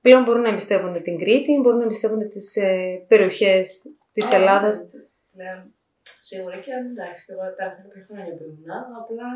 πλέον 0.00 0.22
μπορούν 0.22 0.42
να 0.42 0.48
εμπιστεύονται 0.48 1.00
την 1.00 1.18
Κρήτη, 1.18 1.60
μπορούν 1.62 1.78
να 1.78 1.84
εμπιστεύονται 1.84 2.24
τις 2.24 2.56
ε, 2.56 3.04
περιοχές 3.08 3.82
της 4.12 4.32
Ελλάδας. 4.32 4.88
Ναι, 5.30 5.64
Σίγουρα 6.28 6.56
και 6.60 6.72
εντάξει, 6.72 7.24
και 7.24 7.32
εγώ 7.32 7.42
πέρασα 7.56 7.80
κάποια 7.82 8.04
χρόνια 8.08 8.34
που 8.36 8.44
ήμουν. 8.44 8.70
Απλά 9.00 9.30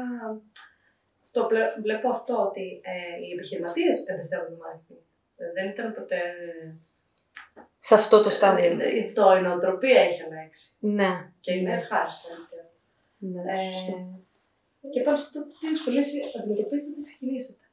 το 1.32 1.48
βλέπω 1.82 2.08
αυτό 2.10 2.34
ότι 2.48 2.80
ε, 2.84 3.24
οι 3.24 3.32
επιχειρηματίες 3.32 4.06
εμπιστεύονται 4.06 4.54
το 4.54 4.60
marketing. 4.64 5.02
Δεν 5.54 5.68
ήταν 5.68 5.94
ποτέ. 5.94 6.20
Σε 7.78 7.94
αυτό 7.94 8.22
το 8.22 8.30
στάδιο. 8.30 8.64
Ε, 8.64 8.98
ε, 8.98 9.04
αυτό 9.04 9.36
η 9.36 9.40
νοοτροπία 9.40 10.00
έχει 10.00 10.22
αλλάξει. 10.22 10.74
Ναι. 10.78 11.32
Και 11.40 11.52
είναι 11.52 11.70
ναι. 11.70 11.80
ευχάριστο. 11.80 12.28
Ναι, 13.18 13.52
ε, 13.52 14.88
και 14.92 15.00
πάνω 15.00 15.16
στο 15.16 15.46
τι 15.46 15.68
δυσκολίες 15.68 16.12
αντιμετωπίσετε, 16.38 16.92
τι 16.94 17.02
ξεκινήσατε. 17.02 17.64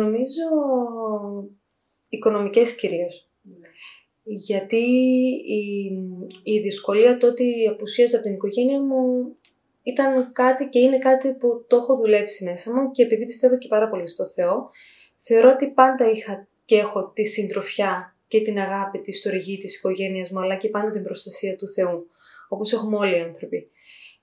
Νομίζω 0.00 0.46
οικονομικές 2.08 2.74
κυρίως. 2.74 3.28
Ναι 3.42 3.68
γιατί 4.36 4.84
η, 5.46 5.92
η 6.42 6.60
δυσκολία 6.60 7.16
το 7.16 7.26
ότι 7.26 7.66
απουσίαζα 7.70 8.16
από 8.16 8.24
την 8.24 8.34
οικογένεια 8.34 8.80
μου 8.80 9.36
ήταν 9.82 10.32
κάτι 10.32 10.68
και 10.68 10.78
είναι 10.78 10.98
κάτι 10.98 11.28
που 11.28 11.64
το 11.68 11.76
έχω 11.76 11.96
δουλέψει 11.96 12.44
μέσα 12.44 12.72
μου 12.74 12.90
και 12.90 13.02
επειδή 13.02 13.26
πιστεύω 13.26 13.58
και 13.58 13.68
πάρα 13.68 13.88
πολύ 13.88 14.08
στο 14.08 14.26
Θεό, 14.28 14.68
θεωρώ 15.20 15.50
ότι 15.50 15.66
πάντα 15.66 16.10
είχα 16.10 16.48
και 16.64 16.76
έχω 16.76 17.10
τη 17.14 17.24
συντροφιά 17.24 18.16
και 18.28 18.40
την 18.42 18.58
αγάπη, 18.58 18.98
τη 18.98 19.12
στοργή 19.12 19.58
της 19.58 19.76
οικογένειας 19.76 20.30
μου, 20.30 20.40
αλλά 20.40 20.56
και 20.56 20.68
πάντα 20.68 20.90
την 20.90 21.02
προστασία 21.02 21.56
του 21.56 21.68
Θεού, 21.68 22.10
όπως 22.48 22.72
έχουμε 22.72 22.96
όλοι 22.96 23.16
οι 23.16 23.20
άνθρωποι. 23.20 23.70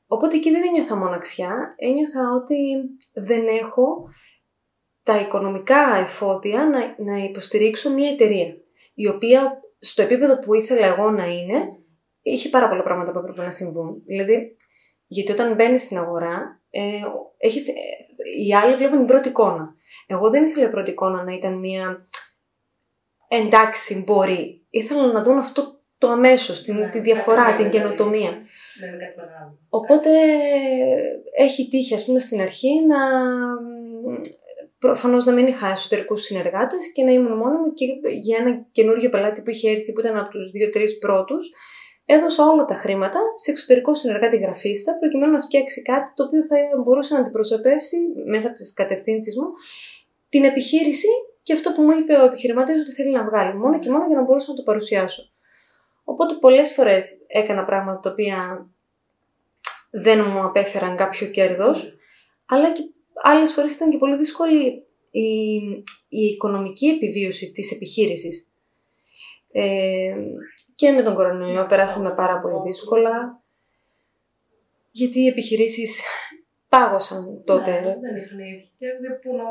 Οπότε 0.07 0.35
εκεί 0.35 0.51
δεν 0.51 0.63
ένιωθα 0.63 0.95
μοναξιά, 0.95 1.75
ένιωθα 1.77 2.31
ότι 2.35 2.57
δεν 3.13 3.47
έχω 3.47 4.09
τα 5.03 5.19
οικονομικά 5.19 5.95
εφόδια 5.95 6.65
να, 6.65 7.11
να 7.11 7.23
υποστηρίξω 7.23 7.93
μια 7.93 8.09
εταιρεία, 8.09 8.57
η 8.93 9.07
οποία 9.07 9.61
στο 9.79 10.01
επίπεδο 10.01 10.39
που 10.39 10.53
ήθελα 10.53 10.85
εγώ 10.85 11.09
να 11.09 11.25
είναι, 11.25 11.77
είχε 12.21 12.49
πάρα 12.49 12.69
πολλά 12.69 12.83
πράγματα 12.83 13.11
που 13.11 13.17
έπρεπε 13.17 13.43
να 13.43 13.51
συμβούν. 13.51 14.03
Δηλαδή, 14.05 14.57
γιατί 15.07 15.31
όταν 15.31 15.55
μπαίνει 15.55 15.79
στην 15.79 15.97
αγορά, 15.97 16.61
ε, 16.69 16.81
έχεις, 17.37 17.67
ε, 17.67 17.73
οι 18.45 18.55
άλλοι 18.55 18.75
βλέπουν 18.75 18.97
την 18.97 19.07
πρώτη 19.07 19.29
εικόνα. 19.29 19.75
Εγώ 20.07 20.29
δεν 20.29 20.45
ήθελα 20.45 20.65
η 20.65 20.69
πρώτη 20.69 20.91
εικόνα 20.91 21.23
να 21.23 21.33
ήταν 21.33 21.59
μια 21.59 22.07
εντάξει, 23.27 24.03
μπορεί. 24.05 24.65
Ήθελα 24.69 25.11
να 25.11 25.23
δουν 25.23 25.37
αυτό 25.37 25.81
το 25.97 26.09
αμέσω, 26.09 26.63
την, 26.63 26.75
Ναι, 26.75 26.89
τη 26.89 26.99
διαφορά, 26.99 27.43
κάτι 27.43 27.55
την 27.55 27.65
μεγάλο, 27.65 27.83
καινοτομία. 27.83 28.31
Δεν 28.79 28.89
είναι 28.89 28.97
κάτι 28.97 29.17
μεγάλο. 29.17 29.59
Οπότε 29.69 30.09
έχει 31.37 31.69
τύχει, 31.69 31.93
ας 31.93 32.05
πούμε, 32.05 32.19
στην 32.19 32.41
αρχή 32.41 32.85
να 32.85 32.97
προφανώς 34.79 35.25
να 35.25 35.31
μην 35.33 35.47
είχα 35.47 35.67
εσωτερικούς 35.67 36.23
συνεργάτες 36.23 36.91
και 36.93 37.03
να 37.03 37.11
ήμουν 37.11 37.37
μόνο 37.37 37.57
μου 37.59 37.73
και 37.73 37.85
για 38.21 38.37
ένα 38.39 38.65
καινούργιο 38.71 39.09
πελάτη 39.09 39.41
που 39.41 39.49
είχε 39.49 39.69
έρθει 39.69 39.91
που 39.91 39.99
ήταν 39.99 40.17
από 40.17 40.29
τους 40.29 40.51
δύο-τρεις 40.51 40.97
πρώτους 40.97 41.51
έδωσα 42.05 42.45
όλα 42.45 42.65
τα 42.65 42.73
χρήματα 42.73 43.19
σε 43.35 43.51
εξωτερικό 43.51 43.95
συνεργάτη 43.95 44.37
γραφίστα 44.37 44.97
προκειμένου 44.99 45.31
να 45.31 45.39
φτιάξει 45.39 45.81
κάτι 45.81 46.13
το 46.15 46.23
οποίο 46.23 46.43
θα 46.45 46.55
μπορούσε 46.83 47.13
να 47.13 47.19
αντιπροσωπεύσει 47.19 47.97
μέσα 48.25 48.47
από 48.47 48.57
τις 48.57 48.73
κατευθύνσεις 48.73 49.37
μου 49.37 49.47
την 50.29 50.43
επιχείρηση 50.43 51.07
και 51.43 51.53
αυτό 51.53 51.71
που 51.71 51.81
μου 51.81 51.91
είπε 51.91 52.13
ο 52.13 52.25
επιχειρηματίας 52.25 52.79
ότι 52.79 52.91
θέλει 52.91 53.11
να 53.11 53.23
βγάλει 53.23 53.57
μόνο 53.57 53.79
και 53.79 53.89
μόνο 53.89 54.05
για 54.07 54.15
να 54.15 54.23
μπορούσα 54.23 54.51
να 54.51 54.57
το 54.57 54.63
παρουσιάσω. 54.63 55.31
Οπότε 56.03 56.33
πολλές 56.33 56.73
φορές 56.73 57.17
έκανα 57.27 57.65
πράγματα 57.65 57.99
τα 57.99 58.09
οποία 58.09 58.69
δεν 59.91 60.25
μου 60.29 60.43
απέφεραν 60.43 60.95
κάποιο 60.95 61.27
κέρδος, 61.27 61.97
αλλά 62.45 62.71
και 62.71 62.83
άλλες 63.23 63.51
φορές 63.51 63.75
ήταν 63.75 63.89
και 63.89 63.97
πολύ 63.97 64.17
δύσκολη 64.17 64.83
η, 65.11 65.55
η 66.09 66.25
οικονομική 66.25 66.87
επιβίωση 66.87 67.51
της 67.51 67.71
επιχείρησης. 67.71 68.51
Ε, 69.51 70.15
και 70.75 70.91
με 70.91 71.03
τον 71.03 71.15
κορονοϊό 71.15 71.65
περάσαμε 71.65 72.09
πάρα 72.09 72.39
πολύ 72.39 72.61
δύσκολα, 72.65 73.41
γιατί 74.91 75.19
οι 75.19 75.27
επιχειρήσεις 75.27 76.01
πάγωσαν 76.69 77.43
τότε. 77.45 77.71
Ναι, 77.71 77.79
δεν 77.79 78.15
είχαν 78.15 78.39
ήδη 78.39 78.71
και 78.77 78.85
δεν 79.01 79.19
πού 79.21 79.35
να. 79.35 79.45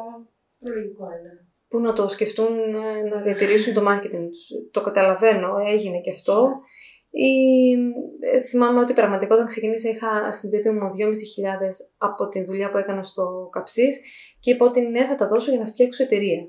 Λογικό 0.75 1.05
είναι. 1.05 1.47
Πού 1.69 1.79
να 1.79 1.93
το 1.93 2.09
σκεφτούν 2.09 2.75
ε, 2.75 3.03
να 3.03 3.21
διατηρήσουν 3.21 3.75
το 3.75 3.83
marketing 3.89 4.29
τους. 4.31 4.49
Το 4.71 4.81
καταλαβαίνω, 4.81 5.59
έγινε 5.59 6.01
και 6.01 6.11
αυτό. 6.11 6.61
Ή, 7.11 7.31
ε, 8.21 8.43
θυμάμαι 8.43 8.81
ότι 8.81 8.93
πραγματικά 8.93 9.35
όταν 9.35 9.47
ξεκινήσα 9.47 9.89
είχα 9.89 10.33
στην 10.33 10.51
τσέπη 10.51 10.71
μου 10.71 10.81
2.500 10.81 11.11
από 11.97 12.29
τη 12.29 12.45
δουλειά 12.45 12.71
που 12.71 12.79
έκανα 12.79 13.03
στο 13.03 13.49
Καψής 13.53 14.01
και 14.41 14.51
είπα 14.51 14.67
ότι 14.67 14.81
ναι 14.81 15.07
θα 15.07 15.15
τα 15.15 15.29
δώσω 15.29 15.51
για 15.51 15.61
να 15.61 15.67
φτιάξω 15.67 16.03
εταιρεία. 16.03 16.49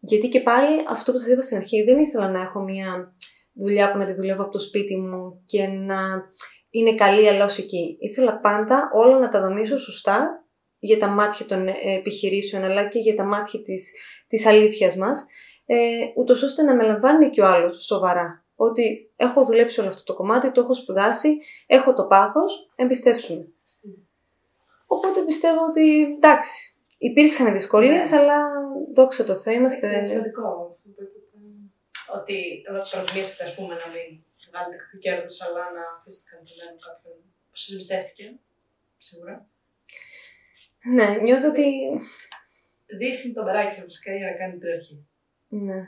Γιατί 0.00 0.28
και 0.28 0.40
πάλι 0.40 0.84
αυτό 0.88 1.12
που 1.12 1.18
σας 1.18 1.28
είπα 1.28 1.40
στην 1.40 1.56
αρχή 1.56 1.82
δεν 1.82 1.98
ήθελα 1.98 2.30
να 2.30 2.40
έχω 2.40 2.60
μια 2.60 3.16
δουλειά 3.52 3.92
που 3.92 3.98
να 3.98 4.06
τη 4.06 4.12
δουλεύω 4.12 4.42
από 4.42 4.52
το 4.52 4.58
σπίτι 4.58 4.96
μου 4.96 5.42
και 5.46 5.66
να 5.66 5.98
είναι 6.70 6.94
καλή 6.94 7.28
αλλά 7.28 7.44
ως 7.44 7.58
εκεί. 7.58 7.96
Ήθελα 8.00 8.40
πάντα 8.40 8.90
όλα 8.94 9.18
να 9.18 9.28
τα 9.28 9.40
δομήσω 9.40 9.78
σωστά 9.78 10.46
για 10.78 10.98
τα 10.98 11.08
μάτια 11.08 11.46
των 11.46 11.68
επιχειρήσεων 11.98 12.64
αλλά 12.64 12.88
και 12.88 12.98
για 12.98 13.14
τα 13.14 13.24
μάτια 13.24 13.62
της, 13.62 13.92
της 14.28 14.46
αλήθειας 14.46 14.96
μας 14.96 15.26
ε, 15.66 15.76
ούτως 16.16 16.42
ώστε 16.42 16.62
να 16.62 16.74
με 16.74 16.84
λαμβάνει 16.84 17.30
και 17.30 17.40
ο 17.40 17.46
άλλος 17.46 17.84
σοβαρά. 17.84 18.46
Ότι 18.60 19.10
έχω 19.16 19.44
δουλέψει 19.44 19.80
όλο 19.80 19.88
αυτό 19.88 20.02
το 20.02 20.14
κομμάτι, 20.14 20.50
το 20.50 20.60
έχω 20.60 20.74
σπουδάσει, 20.74 21.38
έχω 21.66 21.94
το 21.94 22.06
πάθος, 22.06 22.70
εμπιστεύσουμε. 22.76 23.46
Οπότε 24.86 25.20
πιστεύω 25.20 25.60
ότι 25.70 26.02
εντάξει, 26.02 26.76
υπήρξαν 26.98 27.52
δυσκολίες, 27.52 28.12
αλλά 28.12 28.38
δόξα 28.94 29.24
τω 29.24 29.40
Θεώ 29.40 29.52
είμαστε... 29.54 29.86
Είναι 29.86 30.02
σημαντικό 30.02 30.42
αυτό 30.42 30.88
που 30.88 30.88
είπατε. 30.88 31.10
Ότι 32.18 32.62
προτιμήσατε, 32.90 33.44
ας 33.44 33.54
πούμε, 33.54 33.74
να 33.74 33.88
μην 33.92 34.06
βγάλετε 34.50 34.76
κάποιο 34.82 34.98
κέρδος, 34.98 35.40
αλλά 35.46 35.62
να 35.76 35.84
αφήσετε 35.96 36.28
κανένα 36.30 36.78
κάποιον 36.86 37.16
που 37.50 37.56
σας 37.60 37.70
εμπιστεύτηκε. 37.72 38.26
Σίγουρα. 38.98 39.46
Ναι, 40.96 41.08
νιώθω 41.22 41.48
ότι... 41.48 41.66
Δείχνει 43.00 43.32
τον 43.32 43.44
παράκι 43.44 43.74
σα 43.74 43.82
φυσικά 43.82 44.10
για 44.16 44.26
να 44.30 44.36
κάνει 44.40 44.58
την 44.58 44.70
αρχή. 44.76 45.06
Ναι. 45.48 45.80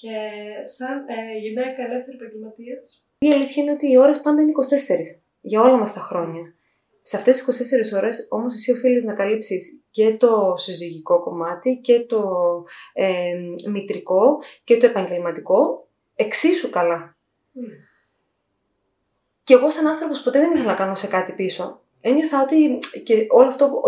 Και 0.00 0.16
σαν 0.62 1.04
ε, 1.08 1.38
γυναίκα 1.38 1.82
ελεύθερη 1.82 2.16
επαγγελματίας. 2.16 3.06
Η 3.18 3.32
αλήθεια 3.32 3.62
είναι 3.62 3.72
ότι 3.72 3.90
οι 3.90 3.98
ώρες 3.98 4.20
πάντα 4.20 4.42
είναι 4.42 4.52
24 5.16 5.20
για 5.40 5.60
όλα 5.60 5.76
μας 5.76 5.92
τα 5.92 6.00
χρόνια. 6.00 6.54
Σε 7.02 7.16
αυτές 7.16 7.42
τις 7.42 7.92
24 7.94 7.96
ώρες 7.96 8.26
όμως 8.30 8.54
εσύ 8.54 8.72
οφείλεις 8.72 9.04
να 9.04 9.14
καλύψεις 9.14 9.82
και 9.90 10.16
το 10.16 10.54
συζυγικό 10.56 11.22
κομμάτι 11.22 11.80
και 11.82 12.00
το 12.00 12.22
ε, 12.92 13.34
μητρικό 13.70 14.38
και 14.64 14.76
το 14.76 14.86
επαγγελματικό 14.86 15.88
εξίσου 16.14 16.70
καλά. 16.70 17.16
Mm. 17.54 17.84
Και 19.44 19.54
εγώ 19.54 19.70
σαν 19.70 19.86
άνθρωπος 19.86 20.22
ποτέ 20.22 20.38
δεν 20.38 20.52
ήθελα 20.52 20.64
να 20.64 20.74
κάνω 20.74 20.94
σε 20.94 21.06
κάτι 21.06 21.32
πίσω. 21.32 21.83
Ένιωθα 22.06 22.42
ότι 22.42 22.78
και 23.02 23.26
όλο 23.30 23.46
αυτό 23.46 23.80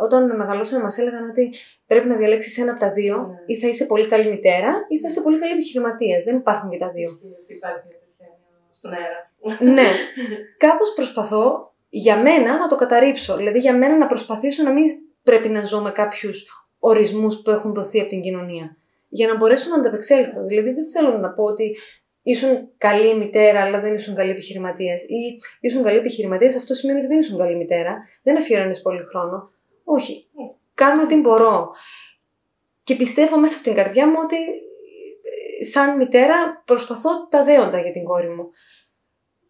όταν 0.00 0.36
μεγαλώσαμε 0.36 0.82
μας 0.82 0.98
έλεγαν 0.98 1.30
ότι 1.30 1.50
πρέπει 1.86 2.08
να 2.08 2.16
διαλέξεις 2.16 2.58
ένα 2.58 2.70
από 2.70 2.80
τα 2.80 2.92
δύο 2.92 3.16
Ναι. 3.16 3.54
ή 3.54 3.58
θα 3.58 3.68
είσαι 3.68 3.84
πολύ 3.86 4.08
καλή 4.08 4.28
μητέρα 4.30 4.72
ή 4.88 4.98
θα 5.00 5.08
είσαι 5.08 5.20
πολύ 5.20 5.38
καλή 5.38 5.52
επιχειρηματίας. 5.52 6.24
Δεν 6.24 6.36
υπάρχουν 6.36 6.70
και 6.70 6.78
τα 6.78 6.88
δύο. 6.90 7.10
Ότι 7.42 7.52
υπάρχει 7.52 7.82
μια 7.88 7.98
τέτοια 8.04 8.26
έννοια 8.30 8.68
στον 8.72 8.92
αέρα. 8.92 9.72
ναι. 9.74 9.88
Κάπως 10.66 10.92
προσπαθώ 10.94 11.72
για 11.88 12.16
μένα 12.16 12.58
να 12.58 12.68
το 12.68 12.76
καταρρύψω. 12.76 13.36
Δηλαδή 13.36 13.58
για 13.58 13.76
μένα 13.76 13.96
να 13.96 14.06
προσπαθήσω 14.06 14.62
να 14.62 14.72
μην 14.72 14.84
πρέπει 15.22 15.48
να 15.48 15.64
ζω 15.66 15.80
με 15.80 15.90
κάποιους 15.90 16.66
ορισμούς 16.78 17.42
που 17.42 17.50
έχουν 17.50 17.74
δοθεί 17.74 18.00
από 18.00 18.08
την 18.08 18.20
κοινωνία. 18.22 18.76
Για 19.08 19.28
να 19.28 19.36
μπορέσω 19.36 19.70
να 19.70 19.76
ανταπεξέλθω. 19.76 20.44
Δηλαδή 20.44 20.70
δεν 20.70 20.86
θέλω 20.90 21.18
να 21.18 21.28
πω 21.30 21.44
ότι 21.44 21.76
ήσουν 22.22 22.68
καλή 22.78 23.16
μητέρα, 23.16 23.60
αλλά 23.60 23.80
δεν 23.80 23.94
ήσουν 23.94 24.14
καλή 24.14 24.30
επιχειρηματίας. 24.30 25.02
Ή 25.02 25.38
ήσουν 25.60 25.82
καλή 25.82 25.98
επιχειρηματίας, 25.98 26.56
αυτό 26.56 26.74
σημαίνει 26.74 26.98
ότι 26.98 27.08
δεν 27.08 27.18
ήσουν 27.18 27.38
καλή 27.38 27.56
μητέρα. 27.56 27.96
Δεν 28.22 28.36
αφιέρωνες 28.36 28.82
πολύ 28.82 29.04
χρόνο. 29.04 29.50
Όχι. 29.84 30.26
Κάνω 30.74 31.02
ό,τι 31.02 31.16
μπορώ. 31.16 31.70
Και 32.84 32.94
πιστεύω 32.94 33.38
μέσα 33.38 33.54
από 33.54 33.64
την 33.64 33.74
καρδιά 33.74 34.08
μου 34.08 34.16
ότι 34.22 34.36
ε, 34.36 35.64
σαν 35.64 35.96
μητέρα 35.96 36.62
προσπαθώ 36.64 37.28
τα 37.30 37.44
δέοντα 37.44 37.80
για 37.80 37.92
την 37.92 38.04
κόρη 38.04 38.28
μου. 38.28 38.50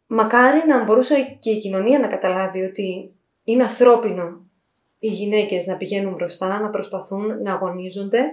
Μακάρι 0.07 0.67
να 0.67 0.85
μπορούσε 0.85 1.37
και 1.41 1.51
η 1.51 1.59
κοινωνία 1.59 1.99
να 1.99 2.09
καταλάβει 2.09 2.63
ότι 2.63 3.15
είναι 3.45 3.63
ανθρώπινο 3.63 4.51
οι 4.99 5.09
γυναίκες 5.09 5.67
να 5.67 5.77
πηγαίνουν 5.77 6.15
μπροστά, 6.15 6.61
να 6.61 6.71
προσπαθούν, 6.71 7.43
να 7.43 7.53
αγωνίζονται 7.53 8.25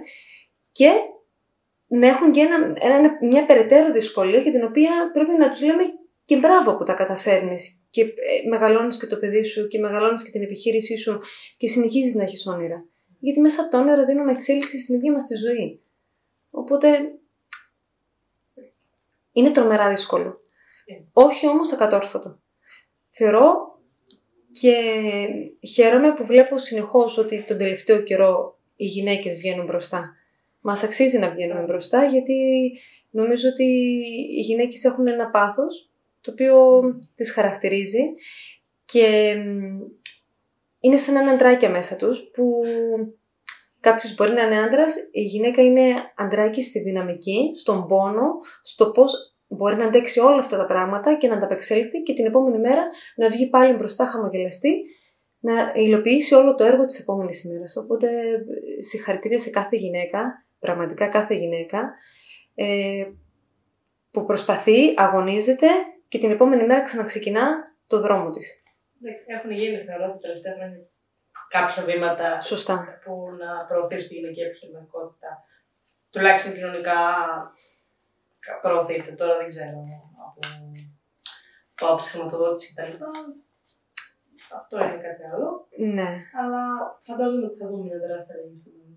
και 0.72 0.90
να 1.88 2.06
έχουν 2.06 2.32
και 2.32 2.40
ένα, 2.40 2.72
ένα, 2.80 3.18
μια 3.20 3.46
περαιτέρω 3.46 3.92
δυσκολία 3.92 4.38
για 4.38 4.52
την 4.52 4.64
οποία 4.64 5.10
πρέπει 5.12 5.32
να 5.38 5.50
τους 5.50 5.62
λέμε 5.62 5.82
και 6.24 6.36
μπράβο 6.36 6.76
που 6.76 6.84
τα 6.84 6.92
καταφέρνεις 6.92 7.80
και 7.90 8.02
ε, 8.02 8.48
μεγαλώνεις 8.48 8.98
και 8.98 9.06
το 9.06 9.16
παιδί 9.16 9.44
σου 9.44 9.66
και 9.66 9.78
μεγαλώνεις 9.78 10.24
και 10.24 10.30
την 10.30 10.42
επιχείρησή 10.42 10.96
σου 10.96 11.20
και 11.56 11.68
συνεχίζεις 11.68 12.14
να 12.14 12.22
έχεις 12.22 12.46
όνειρα. 12.46 12.84
Γιατί 13.18 13.40
μέσα 13.40 13.62
από 13.62 13.70
τα 13.70 13.78
όνειρα 13.78 14.04
δίνουμε 14.04 14.32
εξέλιξη 14.32 14.80
στην 14.80 14.94
ίδια 14.94 15.12
μας 15.12 15.26
τη 15.26 15.36
ζωή. 15.36 15.80
Οπότε 16.50 17.12
είναι 19.32 19.50
τρομερά 19.50 19.88
δύσκολο. 19.88 20.40
Όχι 21.12 21.48
όμως 21.48 21.72
ακατόρθωτο. 21.72 22.38
Θεωρώ 23.08 23.78
και 24.52 24.74
χαίρομαι 25.72 26.14
που 26.14 26.26
βλέπω 26.26 26.58
συνεχώς 26.58 27.18
ότι 27.18 27.44
τον 27.46 27.58
τελευταίο 27.58 28.02
καιρό 28.02 28.58
οι 28.76 28.84
γυναίκες 28.84 29.36
βγαίνουν 29.36 29.66
μπροστά. 29.66 30.16
Μας 30.60 30.82
αξίζει 30.82 31.18
να 31.18 31.30
βγαίνουμε 31.30 31.62
μπροστά 31.62 32.04
γιατί 32.04 32.34
νομίζω 33.10 33.48
ότι 33.48 33.64
οι 34.36 34.40
γυναίκες 34.40 34.84
έχουν 34.84 35.06
ένα 35.06 35.30
πάθος 35.30 35.90
το 36.20 36.30
οποίο 36.30 36.80
τις 37.14 37.32
χαρακτηρίζει 37.32 38.02
και 38.84 39.34
είναι 40.80 40.96
σαν 40.96 41.16
ένα 41.16 41.30
αντράκια 41.30 41.70
μέσα 41.70 41.96
τους 41.96 42.30
που 42.32 42.62
κάποιος 43.80 44.14
μπορεί 44.14 44.32
να 44.32 44.42
είναι 44.42 44.62
άντρας, 44.62 44.94
η 45.10 45.20
γυναίκα 45.20 45.62
είναι 45.62 45.94
αντράκι 46.16 46.62
στη 46.62 46.80
δυναμική, 46.80 47.52
στον 47.54 47.86
πόνο, 47.86 48.30
στο 48.62 48.90
πώς 48.90 49.36
μπορεί 49.48 49.76
να 49.76 49.86
αντέξει 49.86 50.20
όλα 50.20 50.38
αυτά 50.38 50.56
τα 50.56 50.66
πράγματα 50.66 51.16
και 51.16 51.28
να 51.28 51.34
ανταπεξέλθει 51.34 52.02
και 52.02 52.12
την 52.12 52.26
επόμενη 52.26 52.58
μέρα 52.58 52.88
να 53.16 53.28
βγει 53.28 53.48
πάλι 53.48 53.74
μπροστά 53.74 54.04
χαμογελαστή, 54.04 54.84
να 55.40 55.72
υλοποιήσει 55.74 56.34
όλο 56.34 56.54
το 56.54 56.64
έργο 56.64 56.86
της 56.86 57.00
επόμενης 57.00 57.44
ημέρας. 57.44 57.76
Οπότε 57.76 58.08
συγχαρητήρια 58.80 59.38
σε 59.38 59.50
κάθε 59.50 59.76
γυναίκα, 59.76 60.46
πραγματικά 60.58 61.08
κάθε 61.08 61.34
γυναίκα, 61.34 61.94
ε, 62.54 63.04
που 64.10 64.24
προσπαθεί, 64.24 64.94
αγωνίζεται 64.96 65.66
και 66.08 66.18
την 66.18 66.30
επόμενη 66.30 66.66
μέρα 66.66 66.82
ξαναξεκινά 66.82 67.74
το 67.86 68.00
δρόμο 68.00 68.30
της. 68.30 68.62
Έχουν 69.26 69.50
γίνει, 69.50 69.84
θεωρώ, 69.84 70.12
τα 70.12 70.18
τελευταία 70.18 70.54
χρόνια 70.54 70.78
κάποια 71.48 71.84
βήματα 71.84 72.40
Σωστά. 72.40 72.98
που 73.04 73.30
να 73.38 73.64
προωθήσουν 73.64 74.08
τη 74.08 74.14
γυναική 74.14 74.40
επιχειρηματικότητα. 74.40 75.44
Τουλάχιστον 76.10 76.52
κοινωνικά 76.52 76.96
προωθείται. 78.62 79.12
Τώρα 79.12 79.36
δεν 79.36 79.48
ξέρω 79.48 79.84
από, 80.26 80.40
από 81.74 81.92
άψη 81.92 82.10
χρηματοδότησης 82.10 82.74
κτλ. 82.74 83.04
αυτό 84.58 84.76
είναι 84.84 85.00
κάτι 85.06 85.22
άλλο. 85.32 85.68
Ναι, 85.96 86.08
Αλλά 86.40 86.62
φαντάζομαι 87.00 87.46
ότι 87.46 87.58
θα 87.58 87.68
δούμε 87.68 87.84
μια 87.84 88.00
τεράστια 88.00 88.34
αλλαγή 88.34 88.58
στην 88.60 88.72
κοινωνία. 88.72 88.87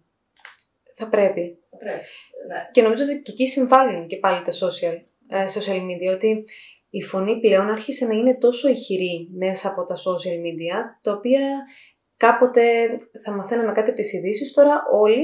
Θα 1.01 1.08
πρέπει. 1.15 1.46
Θα 1.72 1.77
πρέπει. 1.77 2.03
Ναι. 2.50 2.60
Και 2.72 2.81
νομίζω 2.81 3.03
ότι 3.03 3.22
και 3.25 3.31
εκεί 3.31 3.48
συμβάλλουν 3.48 4.08
και 4.08 4.17
πάλι 4.17 4.39
τα 4.48 4.51
social, 4.62 4.96
ε, 5.36 5.46
social 5.55 5.79
media, 5.89 6.10
ότι 6.17 6.43
η 6.89 7.01
φωνή 7.01 7.39
πλέον 7.39 7.70
άρχισε 7.70 8.05
να 8.05 8.13
είναι 8.13 8.36
τόσο 8.46 8.70
ηχηρή 8.70 9.29
μέσα 9.43 9.70
από 9.70 9.86
τα 9.86 9.96
social 9.96 10.38
media, 10.46 10.77
τα 11.01 11.12
οποία 11.12 11.41
κάποτε 12.17 12.63
θα 13.24 13.31
μαθαίναμε 13.31 13.72
κάτι 13.72 13.89
από 13.89 14.00
τις 14.01 14.13
ειδήσεις, 14.13 14.53
τώρα 14.53 14.75
όλοι 15.01 15.24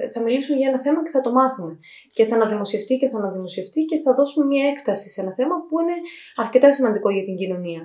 ε, 0.00 0.08
θα 0.08 0.20
μιλήσουν 0.22 0.56
για 0.56 0.68
ένα 0.68 0.80
θέμα 0.82 1.02
και 1.02 1.10
θα 1.10 1.20
το 1.20 1.32
μάθουμε. 1.32 1.78
Και 2.12 2.24
θα 2.24 2.34
αναδημοσιευτεί 2.34 2.96
και 2.96 3.08
θα 3.08 3.18
αναδημοσιευτεί 3.18 3.80
και 3.84 3.98
θα 4.04 4.14
δώσουμε 4.14 4.46
μια 4.46 4.68
έκταση 4.68 5.08
σε 5.08 5.20
ένα 5.20 5.34
θέμα 5.34 5.54
που 5.68 5.80
είναι 5.80 5.96
αρκετά 6.36 6.72
σημαντικό 6.72 7.10
για 7.10 7.24
την 7.24 7.36
κοινωνία. 7.36 7.82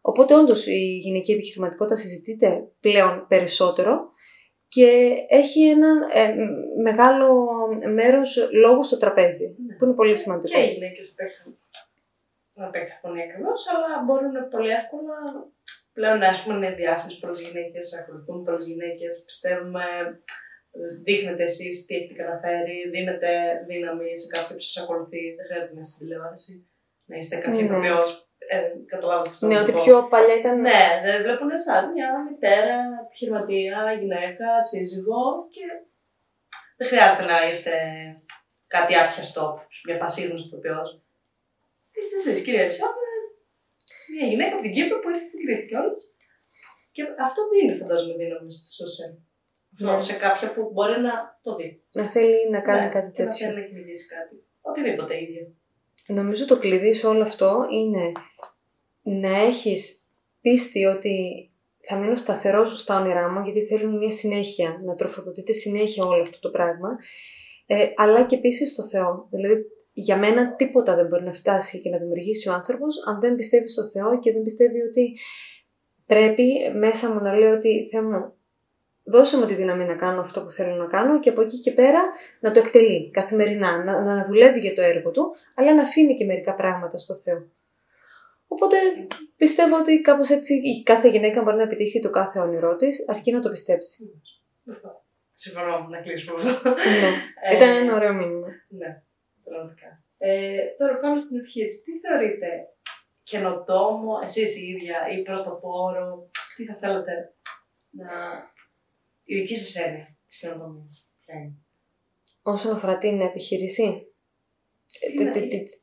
Οπότε 0.00 0.34
όντως 0.34 0.66
η 0.66 0.80
γυναική 1.04 1.32
επιχειρηματικότητα 1.32 1.96
συζητείται 1.96 2.48
πλέον 2.80 3.26
περισσότερο 3.28 3.92
και 4.68 5.12
έχει 5.28 5.68
ένα 5.68 6.08
ε, 6.12 6.34
μεγάλο 6.82 7.48
μέρος 7.92 8.48
λόγους 8.52 8.86
στο 8.86 8.96
τραπέζι, 8.96 9.56
Ναι. 9.66 9.74
που 9.76 9.84
είναι 9.84 9.94
πολύ 9.94 10.16
σημαντικό. 10.16 10.58
Και 10.58 10.64
οι 10.64 10.72
γυναίκε 10.72 11.00
παίξαν. 11.16 11.58
Να 12.54 12.66
παίξει 12.66 12.98
φωνή 13.02 13.22
ακριβώς, 13.22 13.68
αλλά 13.68 14.02
μπορούν 14.04 14.48
πολύ 14.50 14.70
εύκολα 14.70 15.14
πλέον 15.92 16.22
ας 16.22 16.42
πούμε, 16.42 16.56
είναι 16.56 16.74
διάσημες 16.74 17.18
πολλέ 17.18 17.38
γυναίκες, 17.40 17.94
ακολουθούν 17.94 18.44
πολλέ 18.44 18.64
γυναίκες. 18.64 19.22
Πιστεύουμε, 19.26 19.84
δείχνετε 21.04 21.42
εσείς 21.42 21.86
τι 21.86 21.94
έχετε 21.96 22.14
καταφέρει, 22.22 22.88
δίνετε 22.90 23.28
δύναμη 23.66 24.18
σε 24.18 24.26
κάποιον 24.26 24.58
που 24.58 24.64
σας 24.64 24.82
ακολουθεί. 24.82 25.34
Δεν 25.36 25.44
χρειάζεται 25.48 25.74
να 25.74 25.80
είστε 25.80 25.92
στην 25.94 26.06
τηλεόραση, 26.06 26.66
να 27.04 27.16
είστε 27.16 27.36
κάποιο 27.36 27.60
Ναι. 27.60 27.66
Ηθοποιό. 28.50 28.82
Ε, 28.82 28.84
καταλάβατε 28.92 29.30
τι 29.30 29.36
θέλω 29.36 29.50
Ναι, 29.52 29.56
να 29.58 29.62
ότι 29.64 29.72
πω. 29.72 29.82
πιο 29.84 29.96
παλιά 30.12 30.34
ήταν. 30.40 30.60
Ναι, 30.60 30.82
δεν 31.04 31.22
βλέπουν 31.22 31.50
σαν 31.66 31.92
μια 31.92 32.08
μητέρα, 32.30 32.76
επιχειρηματία, 33.06 33.76
γυναίκα, 34.00 34.46
σύζυγο 34.68 35.22
και 35.54 35.64
δεν 36.76 36.86
χρειάζεται 36.90 37.24
να 37.32 37.48
είστε 37.48 37.72
κάτι 38.74 38.92
άπιαστο, 39.02 39.44
μια 39.86 39.98
πασίγνωση 40.02 40.46
ηθοποιός. 40.46 40.88
Είστε 41.98 42.14
εσείς, 42.16 42.44
κυρία 42.44 42.62
Ελισάβε, 42.62 43.06
μια 44.16 44.26
γυναίκα 44.30 44.52
από 44.54 44.62
την 44.62 44.72
Κύπρο 44.72 44.98
που 45.00 45.08
ήρθε 45.10 45.22
στην 45.30 45.40
Κρήτη 45.46 45.66
κιόλας. 45.70 46.00
Και 46.94 47.02
αυτό 47.28 47.40
δίνει, 47.52 47.72
φαντάζομαι, 47.80 48.14
δύναμη 48.22 48.50
στο 48.52 48.68
social. 48.84 49.12
Αυτό 49.72 49.92
Ναι. 49.94 50.00
Σε 50.00 50.14
κάποια 50.24 50.52
που 50.54 50.70
μπορεί 50.72 51.00
να 51.00 51.14
το 51.42 51.50
δει. 51.56 51.68
Να 51.92 52.10
θέλει 52.10 52.50
να 52.50 52.60
κάνει 52.60 52.84
Ναι, 52.86 52.88
κάτι 52.96 53.10
και 53.16 53.22
να 53.22 53.28
τέτοιο. 53.30 53.46
θέλει 53.46 53.60
να 53.60 53.66
κυνηγήσει 53.66 54.06
κάτι. 54.14 54.34
Οτιδήποτε 54.60 55.22
ίδιο. 55.22 55.44
Νομίζω 56.06 56.46
το 56.46 56.58
κλειδί 56.58 56.94
σε 56.94 57.06
όλο 57.06 57.22
αυτό 57.22 57.66
είναι 57.70 58.12
να 59.02 59.40
έχεις 59.40 60.00
πίστη 60.40 60.84
ότι 60.84 61.50
θα 61.80 61.96
μείνω 61.96 62.16
σταθερός 62.16 62.80
στα 62.80 63.00
όνειρά 63.00 63.30
μου, 63.30 63.44
γιατί 63.44 63.66
θέλουν 63.66 63.96
μια 63.96 64.12
συνέχεια, 64.12 64.80
να 64.84 64.94
τροφοδοτείται 64.94 65.52
συνέχεια 65.52 66.04
όλο 66.04 66.22
αυτό 66.22 66.38
το 66.38 66.50
πράγμα, 66.50 66.88
ε, 67.66 67.86
αλλά 67.96 68.24
και 68.24 68.36
πίστη 68.36 68.68
στο 68.68 68.82
Θεό. 68.88 69.28
Δηλαδή, 69.30 69.64
για 69.92 70.16
μένα 70.16 70.54
τίποτα 70.54 70.94
δεν 70.94 71.06
μπορεί 71.06 71.24
να 71.24 71.32
φτάσει 71.32 71.80
και 71.80 71.90
να 71.90 71.98
δημιουργήσει 71.98 72.48
ο 72.48 72.52
άνθρωπος 72.52 72.96
αν 73.06 73.20
δεν 73.20 73.36
πιστεύει 73.36 73.68
στο 73.68 73.88
Θεό 73.88 74.18
και 74.18 74.32
δεν 74.32 74.42
πιστεύει 74.42 74.80
ότι 74.80 75.16
πρέπει 76.06 76.52
μέσα 76.74 77.12
μου 77.12 77.20
να 77.20 77.38
λέω 77.38 77.54
ότι 77.54 77.88
Θεέ 77.90 78.02
μου, 78.02 78.35
δώσε 79.06 79.38
μου 79.38 79.44
τη 79.44 79.54
δύναμη 79.54 79.84
να 79.84 79.94
κάνω 79.94 80.20
αυτό 80.20 80.42
που 80.42 80.50
θέλω 80.50 80.74
να 80.74 80.86
κάνω 80.86 81.20
και 81.20 81.30
από 81.30 81.40
εκεί 81.40 81.60
και 81.60 81.70
πέρα 81.70 82.02
να 82.40 82.52
το 82.52 82.58
εκτελεί 82.58 83.10
καθημερινά, 83.10 83.84
να, 83.84 84.00
να, 84.02 84.14
να 84.14 84.24
δουλεύει 84.24 84.58
για 84.58 84.74
το 84.74 84.82
έργο 84.82 85.10
του, 85.10 85.34
αλλά 85.54 85.74
να 85.74 85.82
αφήνει 85.82 86.14
και 86.14 86.24
μερικά 86.24 86.54
πράγματα 86.54 86.98
στο 86.98 87.14
Θεό. 87.14 87.46
Οπότε 88.48 88.76
πιστεύω 89.36 89.76
ότι 89.76 90.00
κάπως 90.00 90.28
έτσι 90.30 90.54
η 90.54 90.82
κάθε 90.82 91.08
γυναίκα 91.08 91.42
μπορεί 91.42 91.56
να 91.56 91.62
επιτύχει 91.62 92.00
το 92.00 92.10
κάθε 92.10 92.38
όνειρό 92.38 92.76
της, 92.76 93.08
αρκεί 93.08 93.32
να 93.32 93.40
το 93.40 93.50
πιστέψει. 93.50 94.22
Αυτό. 94.70 95.04
Συμφωνώ 95.32 95.86
να 95.90 96.00
κλείσουμε 96.00 96.34
αυτό. 96.36 96.68
ναι. 96.68 97.10
Ε, 97.50 97.56
Ήταν 97.56 97.68
ένα 97.68 97.94
ωραίο 97.94 98.12
μήνυμα. 98.12 98.46
Ναι, 98.68 99.02
πραγματικά. 99.44 100.02
Ε, 100.18 100.56
τώρα 100.78 100.98
πάμε 100.98 101.16
στην 101.16 101.38
επιχείρηση. 101.38 101.80
Τι 101.80 101.92
θεωρείτε 101.98 102.48
καινοτόμο, 103.22 104.12
εσείς 104.24 104.56
η 104.56 104.66
ίδια 104.66 104.96
ή 105.18 105.22
πρωτοπόρο, 105.22 106.30
τι 106.56 106.64
θα 106.64 106.74
θέλατε 106.74 107.34
να... 107.90 108.06
η 109.28 109.34
δική 109.40 109.56
σας 109.56 109.74
έννοια 109.74 110.16
της 110.28 110.38
καινοτομίας. 110.38 111.06
Ποια 111.24 111.34
είναι; 111.34 111.52
Όσον 112.42 112.72
αφορά 112.74 112.98
την 112.98 113.20
επιχείρηση. 113.20 114.06
ε, 115.00 115.10
Τι 115.16 115.24
να- 115.24 115.30
τι- 115.32 115.40
τι- 115.40 115.48
τι- 115.48 115.80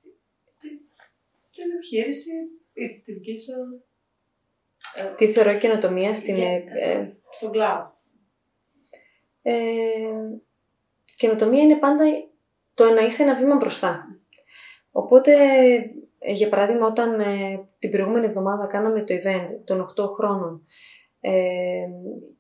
Την 1.52 1.72
επιχείρηση 1.76 2.32
ή 2.74 3.02
τη 3.06 3.14
δική 3.14 3.38
σας... 3.38 3.56
ε, 4.96 5.14
Τι 5.18 5.32
θεωρώ 5.34 5.58
καινοτομία 5.58 6.14
στην. 6.16 6.36
και- 6.36 6.42
ε, 6.42 6.56
ε, 6.74 6.94
στο- 6.94 7.16
στον 7.32 7.52
κλάδο. 7.52 7.98
Ε, 9.42 9.54
καινοτομία 11.16 11.62
είναι 11.62 11.76
πάντα 11.78 12.04
το 12.74 12.90
να 12.94 13.02
είσαι 13.02 13.24
ένα 13.24 13.36
βήμα 13.36 13.56
μπροστά. 13.56 14.18
Οπότε, 14.92 15.34
ε, 16.20 16.32
για 16.32 16.50
παράδειγμα, 16.50 16.86
όταν 16.88 17.20
ε, 17.20 17.68
την 17.80 17.92
προηγούμενη 17.92 18.26
εβδομάδα 18.26 18.66
κάναμε 18.66 19.04
το 19.04 19.14
event 19.14 19.50
των 19.66 19.82
8 19.82 20.08
χρόνων 20.14 20.68
ε, 21.26 21.88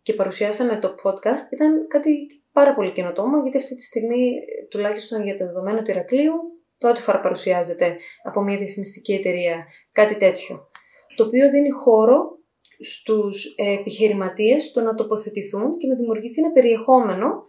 και 0.01 0.13
παρουσιάσαμε 0.13 0.79
το 0.79 0.95
podcast, 1.03 1.51
ήταν 1.51 1.87
κάτι 1.87 2.41
πάρα 2.51 2.75
πολύ 2.75 2.91
καινοτόμο, 2.91 3.41
γιατί 3.41 3.57
αυτή 3.57 3.75
τη 3.75 3.83
στιγμή, 3.83 4.27
ε, 4.27 4.65
τουλάχιστον 4.69 5.23
για 5.23 5.37
τα 5.37 5.45
δεδομένα 5.45 5.83
του 5.83 5.91
Ηρακλείου, 5.91 6.33
πρώτη 6.77 7.01
φορά 7.01 7.19
παρουσιάζεται 7.19 7.97
από 8.23 8.41
μια 8.41 8.57
διαφημιστική 8.57 9.13
εταιρεία 9.13 9.65
κάτι 9.91 10.17
τέτοιο. 10.17 10.69
Το 11.15 11.23
οποίο 11.25 11.49
δίνει 11.49 11.69
χώρο 11.69 12.37
στους 12.79 13.55
ε, 13.57 13.73
επιχειρηματίες 13.73 14.71
το 14.71 14.81
να 14.81 14.95
τοποθετηθούν 14.95 15.77
και 15.77 15.87
να 15.87 15.95
δημιουργηθεί 15.95 16.41
ένα 16.41 16.51
περιεχόμενο 16.51 17.45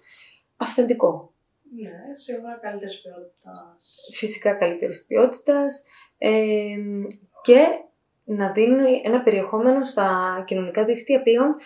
αυθεντικό. 0.57 1.33
Ναι, 1.77 2.15
σίγουρα 2.15 2.59
καλύτερης 2.63 3.01
ποιότητας. 3.03 4.11
Φυσικά 4.15 4.53
καλύτερης 4.55 5.05
ποιότητας 5.07 5.83
ε, 6.19 6.77
και 7.43 7.67
να 8.25 8.53
δίνει 8.53 9.01
ένα 9.05 9.23
περιεχόμενο 9.23 9.85
στα 9.85 10.45
κοινωνικά 10.47 10.85
δίκτυα 10.85 11.23
πλέον 11.23 11.57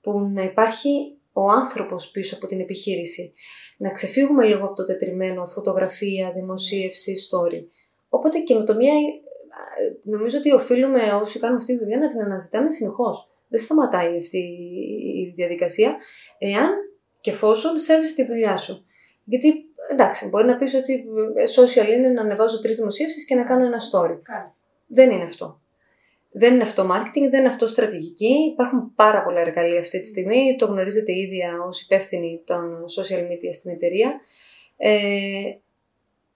που 0.00 0.20
να 0.20 0.42
υπάρχει 0.42 1.18
ο 1.32 1.50
άνθρωπος 1.50 2.10
πίσω 2.10 2.36
από 2.36 2.46
την 2.46 2.60
επιχείρηση. 2.60 3.32
Να 3.78 3.92
ξεφύγουμε 3.92 4.44
λίγο 4.44 4.64
από 4.64 4.74
το 4.74 4.86
τετριμένο 4.86 5.46
φωτογραφία, 5.46 6.32
δημοσίευση, 6.32 7.14
story. 7.30 7.62
Οπότε 8.08 8.38
η 8.38 8.42
καινοτομία 8.42 8.92
ε, 8.92 10.10
νομίζω 10.10 10.38
ότι 10.38 10.52
οφείλουμε 10.52 11.12
όσοι 11.12 11.38
κάνουμε 11.38 11.58
αυτή 11.58 11.72
τη 11.72 11.78
δουλειά 11.78 11.98
να 11.98 12.10
την 12.10 12.20
αναζητάμε 12.20 12.72
συνεχώς. 12.72 13.30
Δεν 13.48 13.60
σταματάει 13.60 14.18
αυτή 14.18 14.38
η 14.38 15.32
διαδικασία 15.36 15.96
εάν 16.38 16.70
και 17.20 17.30
εφόσον 17.30 17.78
σέβεσαι 17.78 18.14
τη 18.14 18.24
δουλειά 18.24 18.56
σου. 18.56 18.86
Γιατί 19.24 19.64
εντάξει, 19.90 20.28
μπορεί 20.28 20.46
να 20.46 20.56
πεις 20.56 20.74
ότι 20.74 20.92
ε, 21.34 21.62
social 21.62 21.88
είναι 21.88 22.08
να 22.08 22.20
ανεβάζω 22.20 22.60
τρεις 22.60 22.76
δημοσίευσεις 22.78 23.26
και 23.26 23.34
να 23.34 23.42
κάνω 23.42 23.64
ένα 23.64 23.78
story. 23.78 24.18
Κάνει. 24.22 24.52
Δεν 24.86 25.10
είναι 25.10 25.24
αυτό. 25.24 25.60
Δεν 26.30 26.54
είναι 26.54 26.62
αυτό 26.62 26.82
marketing, 26.82 27.28
δεν 27.30 27.38
είναι 27.40 27.48
αυτό 27.48 27.66
στρατηγική. 27.66 28.32
Υπάρχουν 28.52 28.92
πάρα 28.94 29.22
πολλά 29.22 29.40
εργαλεία 29.40 29.80
αυτή 29.80 30.00
τη 30.00 30.06
στιγμή. 30.06 30.56
Το 30.58 30.66
γνωρίζετε 30.66 31.12
ήδη 31.12 31.40
ως 31.68 31.80
υπεύθυνοι 31.82 32.42
των 32.44 32.84
social 32.98 33.20
media 33.20 33.54
στην 33.58 33.70
εταιρεία. 33.70 34.20
Ε, 34.76 35.56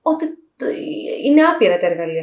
ότι 0.02 0.26
τ- 0.56 0.76
είναι 1.24 1.42
άπειρα 1.42 1.78
τα 1.78 1.86
εργαλεία. 1.86 2.22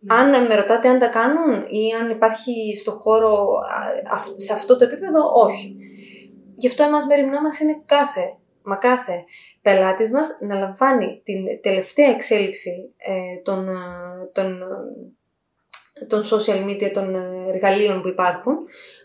Ναι. 0.00 0.14
Αν 0.14 0.46
με 0.46 0.54
ρωτάτε 0.54 0.88
αν 0.88 0.98
τα 0.98 1.06
κάνουν 1.08 1.66
ή 1.68 1.92
αν 2.00 2.10
υπάρχει 2.10 2.76
στο 2.76 2.90
χώρο 2.90 3.54
α, 3.54 4.14
αυ- 4.16 4.40
σε 4.40 4.52
αυτό 4.52 4.78
το 4.78 4.84
επίπεδο, 4.84 5.32
όχι. 5.34 5.76
Γι' 6.56 6.66
αυτό 6.66 6.82
εμάς 6.82 7.06
μεριμνά 7.06 7.42
μας 7.42 7.60
είναι 7.60 7.82
κάθε, 7.86 8.36
μα 8.62 8.76
κάθε 8.76 9.24
πελάτης 9.62 10.10
μας 10.10 10.38
να 10.40 10.58
λαμβάνει 10.58 11.20
την 11.24 11.60
τελευταία 11.62 12.10
εξέλιξη 12.10 12.94
ε, 12.96 13.42
των, 13.42 13.68
ε, 13.68 13.72
των, 14.32 14.62
ε, 14.62 14.66
των 16.08 16.22
social 16.22 16.64
media, 16.68 16.90
των 16.92 17.14
ε, 17.14 17.48
εργαλείων 17.48 18.02
που 18.02 18.08
υπάρχουν, 18.08 18.56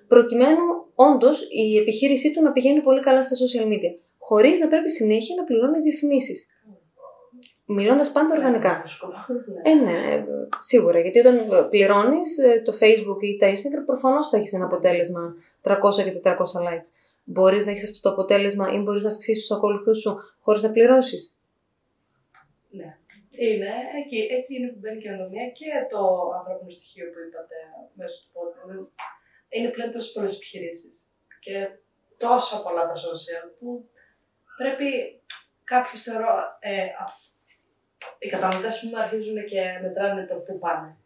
προκειμένου 0.08 0.63
όντως 0.95 1.47
η 1.52 1.78
επιχείρησή 1.78 2.34
του 2.34 2.41
να 2.41 2.52
πηγαίνει 2.52 2.82
πολύ 2.82 3.02
καλά 3.02 3.21
στα 3.23 3.36
social 3.36 3.65
media, 3.67 3.93
χωρίς 4.19 4.60
να 4.60 4.67
πρέπει 4.67 4.89
συνέχεια 4.89 5.36
να 5.38 5.43
πληρώνει 5.43 5.80
διαφημίσεις. 5.80 6.45
Μιλώντας 7.65 8.12
πάντα 8.12 8.36
οργανικά. 8.36 8.84
Ε, 9.63 9.73
ναι, 9.73 10.13
ε, 10.13 10.25
σίγουρα. 10.60 10.99
Γιατί 10.99 11.19
όταν 11.19 11.67
πληρώνεις 11.69 12.36
το 12.63 12.73
Facebook 12.80 13.21
ή 13.21 13.38
τα 13.38 13.47
Instagram, 13.47 13.86
προφανώς 13.86 14.30
θα 14.30 14.38
έχεις 14.38 14.54
ένα 14.54 14.65
αποτέλεσμα 14.65 15.36
300 15.62 16.04
και 16.04 16.21
400 16.23 16.60
likes. 16.67 16.89
Μπορείς 17.23 17.65
να 17.65 17.71
έχεις 17.71 17.84
αυτό 17.84 18.02
το 18.02 18.10
αποτέλεσμα 18.10 18.73
ή 18.73 18.78
μπορείς 18.78 19.04
να 19.04 19.10
αυξήσεις 19.10 19.47
τους 19.47 19.58
ακολουθούς 19.58 19.99
σου 19.99 20.17
χωρίς 20.41 20.63
να 20.63 20.71
πληρώσεις. 20.71 21.38
Ναι. 23.39 23.45
Είναι 23.47 23.71
εκεί, 24.04 24.19
εκεί 24.38 24.54
είναι 24.56 24.67
που 24.71 24.80
μπαίνει 24.80 24.97
η 24.97 25.02
κοινωνία 25.02 25.49
και 25.49 25.65
το 25.91 26.02
ανθρώπινο 26.38 26.69
στοιχείο 26.78 27.06
που 27.12 27.19
είπατε 27.25 27.56
μέσα 27.99 28.15
του 28.21 28.30
podcast. 28.36 29.04
Είναι 29.49 29.69
πλέον 29.69 29.91
τόσες 29.91 30.12
πολλές 30.12 30.36
επιχειρήσεις 30.36 30.95
και 31.39 31.56
τόσα 32.17 32.62
πολλά 32.63 32.84
τα 32.88 32.93
social 33.06 33.43
που 33.60 33.89
πρέπει 34.58 34.89
κάποιος 35.63 36.02
θεωρώ. 36.02 36.34
Ε, 36.60 36.84
α- 36.84 37.17
οι 38.19 38.28
καταναλωτές 38.30 38.80
πούμε 38.82 39.02
αρχίζουν 39.02 39.45
και 39.45 39.62
μετράνε 39.82 40.25
το 40.25 40.36
πού 40.36 40.60
πάνε 40.60 40.97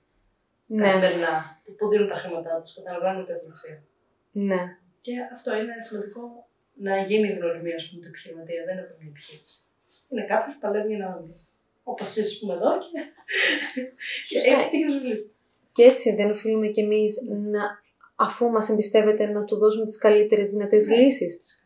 Ναι. 0.65 0.83
καθημερινά, 0.83 1.61
που- 1.63 1.75
που 1.75 1.87
δίνουν 1.87 2.07
τα 2.07 2.15
χρήματά 2.15 2.61
τους, 2.61 2.73
καταλαβαίνουν 2.75 3.21
ότι 3.21 3.31
έχουν 3.31 3.49
αξία. 3.49 3.83
Ναι. 4.31 4.61
Και 5.01 5.13
αυτό 5.33 5.55
είναι 5.57 5.73
σημαντικό 5.87 6.47
να 6.73 6.97
γίνει 6.97 7.27
γνωριμία, 7.27 7.75
ας 7.75 7.89
πούμε, 7.89 8.01
του 8.01 8.07
επιχειρηματία. 8.07 8.63
Δεν 8.65 8.77
είναι 8.77 8.87
απλή 8.91 9.07
επιχείρηση. 9.07 9.57
Είναι 10.09 10.25
κάποιος 10.25 10.53
που 10.53 10.59
παλεύει 10.59 10.87
για 10.95 10.97
να 11.05 11.15
όνειρο. 11.15 11.37
Όπω 11.83 12.03
εσεί, 12.03 12.39
πούμε, 12.39 12.53
εδώ 12.53 12.71
και. 12.77 12.99
και 14.27 14.39
Σωστά. 14.39 14.59
έχει 14.59 14.69
τύχει 14.69 14.83
να 14.85 14.93
μιλήσει. 15.01 15.31
Και 15.71 15.83
έτσι 15.83 16.15
δεν 16.15 16.31
οφείλουμε 16.31 16.67
κι 16.67 16.81
εμείς 16.81 17.15
να, 17.51 17.61
αφού 18.15 18.49
μας 18.49 18.69
εμπιστεύεται, 18.69 19.25
να 19.25 19.43
του 19.43 19.57
δώσουμε 19.57 19.85
τις 19.85 19.97
καλύτερες 19.97 20.49
δυνατές 20.49 20.87
Ναι. 20.87 20.95
λύσεις. 20.95 21.65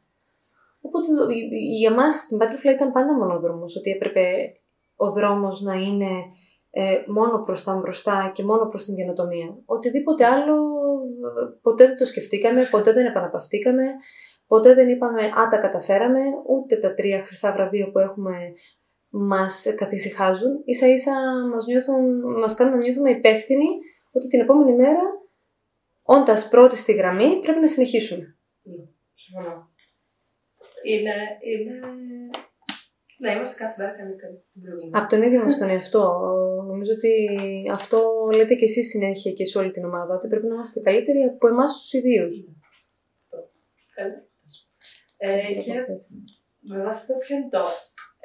Οπότε 0.81 1.07
το- 1.17 1.27
για 1.77 1.91
μας 1.93 2.15
στην 2.15 2.37
Butterfly 2.41 2.73
ήταν 2.73 2.91
πάντα 2.91 3.13
μονόδρομος, 3.13 3.75
ότι 3.75 3.89
έπρεπε 3.91 4.25
ο 4.95 5.11
δρόμος 5.11 5.61
να 5.61 5.73
είναι 5.73 6.09
ε, 6.71 7.03
μόνο 7.07 7.43
προς 7.45 7.63
τα 7.63 7.75
μπροστά 7.75 8.31
και 8.35 8.43
μόνο 8.43 8.67
προς 8.69 8.85
την 8.85 8.95
καινοτομία. 8.95 9.57
Οτιδήποτε 9.65 10.25
άλλο 10.25 10.53
ε, 10.53 11.57
ποτέ 11.61 11.85
δεν 11.87 11.97
το 11.97 12.05
σκεφτήκαμε, 12.05 12.67
ποτέ 12.71 12.93
δεν 12.93 13.05
επαναπαυτήκαμε, 13.05 13.83
ποτέ 14.47 14.73
δεν 14.73 14.89
είπαμε 14.89 15.23
«Α, 15.25 15.49
τα 15.51 15.57
καταφέραμε», 15.57 16.19
ούτε 16.47 16.75
τα 16.77 16.93
τρία 16.93 17.23
χρυσά 17.25 17.51
βραβεία 17.51 17.91
που 17.91 17.99
έχουμε 17.99 18.33
μας 19.09 19.65
καθησυχάζουν. 19.77 20.61
Ίσα 20.65 20.87
ίσα 20.87 21.11
μας, 21.51 21.65
νιώθουν, 21.65 22.19
μας 22.39 22.55
κάνουν 22.55 22.73
να 22.73 22.79
νιώθουμε 22.79 23.09
υπεύθυνοι 23.09 23.67
ότι 24.11 24.27
την 24.27 24.39
επόμενη 24.39 24.75
μέρα, 24.75 25.01
όντας 26.01 26.49
πρώτοι 26.49 26.77
στη 26.77 26.93
γραμμή, 26.93 27.39
πρέπει 27.39 27.59
να 27.59 27.67
συνεχίσουμε. 27.67 28.37
Συμφωνώ. 29.13 29.69
Είναι, 30.83 31.13
είναι... 31.39 31.79
Να 33.19 33.31
είμαστε 33.31 33.63
κάθε 33.63 33.83
μέρα 33.83 33.95
καλύτεροι. 33.95 34.33
από 34.33 34.51
την 34.51 34.61
προηγούμενη. 34.61 34.91
Από 34.93 35.09
τον 35.09 35.21
ίδιο 35.21 35.43
μας 35.43 35.57
τον 35.57 35.69
εαυτό. 35.69 36.03
Νομίζω 36.67 36.91
ότι 36.91 37.13
αυτό 37.71 38.29
λέτε 38.35 38.55
και 38.55 38.65
εσείς 38.65 38.89
συνέχεια 38.89 39.31
και 39.31 39.45
σε 39.45 39.57
όλη 39.57 39.71
την 39.71 39.85
ομάδα, 39.85 40.15
ότι 40.15 40.27
πρέπει 40.27 40.47
να 40.47 40.53
είμαστε 40.53 40.79
καλύτεροι 40.79 41.23
από 41.23 41.47
εμάς 41.47 41.79
τους 41.79 41.93
ιδίους. 41.93 42.35
Καλύτερα. 43.95 44.25
Ε, 45.17 45.53
και 45.53 45.73
με 46.59 46.83
βάση 46.83 46.99
αυτό, 46.99 47.13
ποιο 47.13 47.35
είναι 47.35 47.49
το 47.49 47.63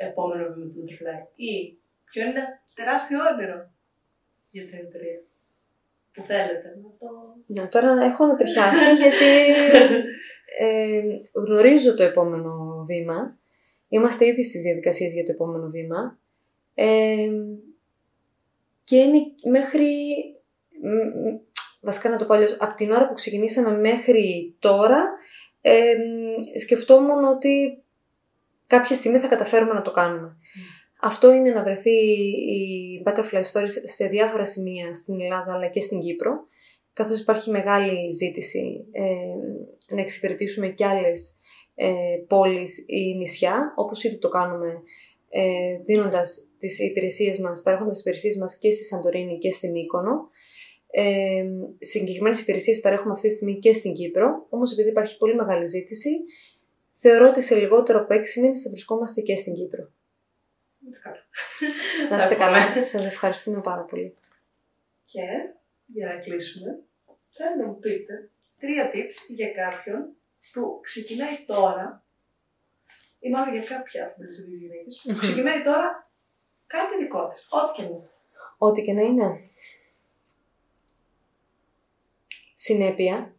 επόμενο 0.07 0.53
βήμα 0.53 0.67
του 0.67 0.75
Butterfly 0.75 1.27
ή 1.35 1.79
ποιο 2.05 2.23
είναι 2.23 2.31
ένα 2.31 2.63
τεράστιο 2.75 3.19
όνειρο 3.33 3.71
για 4.51 4.67
την 4.67 4.79
εταιρεία 4.79 5.21
που 6.13 6.23
θέλετε 6.23 6.69
να 6.83 6.89
το. 6.99 7.09
Ναι, 7.47 7.67
τώρα 7.67 8.05
έχω 8.05 8.27
να 8.27 8.37
τριχιάσει 8.37 8.95
γιατί 9.03 9.53
ε, 10.59 11.01
γνωρίζω 11.33 11.95
το 11.95 12.03
επόμενο 12.03 12.85
βήμα. 12.87 13.37
Είμαστε 13.89 14.27
ήδη 14.27 14.45
στις 14.45 14.63
διαδικασίες 14.63 15.13
για 15.13 15.25
το 15.25 15.33
επόμενο 15.33 15.69
βήμα. 15.69 16.19
Ε, 16.75 17.29
και 18.85 18.97
είναι 18.97 19.19
μέχρι... 19.51 19.87
μ, 20.83 21.29
μ, 21.29 21.41
Βασικά 21.85 22.09
να 22.09 22.17
το 22.17 22.25
πω 22.25 22.35
αλλιώς, 22.35 22.57
από 22.59 22.75
την 22.75 22.91
ώρα 22.91 23.09
που 23.09 23.15
ξεκινήσαμε 23.15 23.79
μέχρι 23.79 24.57
τώρα, 24.59 25.11
ε, 25.61 25.95
σκεφτόμουν 26.61 27.25
ότι 27.25 27.82
κάποια 28.75 28.97
στιγμή 28.97 29.19
θα 29.19 29.29
καταφέρουμε 29.29 29.73
να 29.73 29.83
το 29.83 29.91
κάνουμε. 29.91 30.37
Αυτό 31.01 31.33
είναι 31.33 31.51
να 31.51 31.63
βρεθεί 31.63 31.97
η 32.57 32.63
Butterfly 33.05 33.45
Stories 33.53 33.75
σε 33.97 34.07
διάφορα 34.07 34.47
σημεία 34.47 34.95
στην 34.95 35.21
Ελλάδα 35.21 35.53
αλλά 35.55 35.69
και 35.69 35.81
στην 35.81 36.01
Κύπρο, 36.01 36.33
καθώς 36.93 37.21
υπάρχει 37.21 37.51
μεγάλη 37.51 38.15
ζήτηση 38.15 38.87
ε, 38.93 39.95
να 39.95 40.01
εξυπηρετήσουμε 40.01 40.69
και 40.69 40.87
άλλες 40.87 41.37
ε, 41.75 41.89
πόλεις 42.29 42.85
ή 42.87 43.17
νησιά, 43.17 43.73
όπως 43.77 44.05
ήδη 44.05 44.19
το 44.19 44.29
κάνουμε 44.29 44.83
ε, 45.29 45.77
δίνοντας 45.85 46.49
τις 46.59 46.79
υπηρεσίες 46.79 47.39
μας, 47.39 47.63
παρέχοντας 47.63 47.93
τις 47.93 48.03
υπηρεσίες 48.03 48.37
μας 48.37 48.59
και 48.59 48.71
στη 48.71 48.85
Σαντορίνη 48.85 49.39
και 49.39 49.51
στη 49.51 49.71
Μύκονο. 49.71 50.31
Ε, 50.91 51.45
Συγκεκριμένες 51.79 52.41
υπηρεσίες 52.41 52.81
παρέχουμε 52.81 53.13
αυτή 53.13 53.29
τη 53.29 53.35
στιγμή 53.35 53.59
και 53.59 53.73
στην 53.73 53.93
Κύπρο, 53.93 54.47
όμως 54.49 54.73
επειδή 54.73 54.89
υπάρχει 54.89 55.17
πολύ 55.19 55.35
μεγάλη 55.35 55.67
ζήτηση, 55.69 56.11
θεωρώ 57.03 57.29
ότι 57.29 57.43
σε 57.43 57.55
λιγότερο 57.55 58.01
από 58.01 58.15
6 58.15 58.41
μήνες 58.41 58.63
θα 58.63 58.71
βρισκόμαστε 58.71 59.21
και 59.21 59.37
στην 59.37 59.55
Κύπρο. 59.55 59.91
Να 62.11 62.17
είστε 62.17 62.35
καλά. 62.35 62.87
Σας 62.87 63.05
ευχαριστούμε 63.05 63.61
πάρα 63.61 63.83
πολύ. 63.83 64.17
Και 65.05 65.21
για 65.87 66.07
να 66.07 66.17
κλείσουμε, 66.17 66.79
θέλω 67.29 67.57
να 67.61 67.67
μου 67.67 67.79
πείτε 67.79 68.31
τρία 68.59 68.91
tips 68.95 69.17
για 69.29 69.51
κάποιον 69.53 70.17
που 70.53 70.81
ξεκινάει 70.83 71.45
τώρα, 71.47 72.05
ή 73.19 73.31
μάλλον 73.31 73.55
για 73.55 73.65
κάποια 73.65 74.07
από 74.07 74.21
τις 74.21 74.39
γυναίκες, 74.39 75.01
που 75.05 75.15
ξεκινάει 75.15 75.63
τώρα 75.63 76.11
κάτι 76.67 76.97
δικό 77.03 77.29
της. 77.29 77.47
Ό,τι 77.49 77.73
και 77.73 77.83
να 77.83 77.89
είναι. 77.89 78.11
Ό,τι 78.59 78.83
και 78.83 78.93
να 78.93 79.03
είναι. 79.03 79.41
Συνέπεια. 82.55 83.35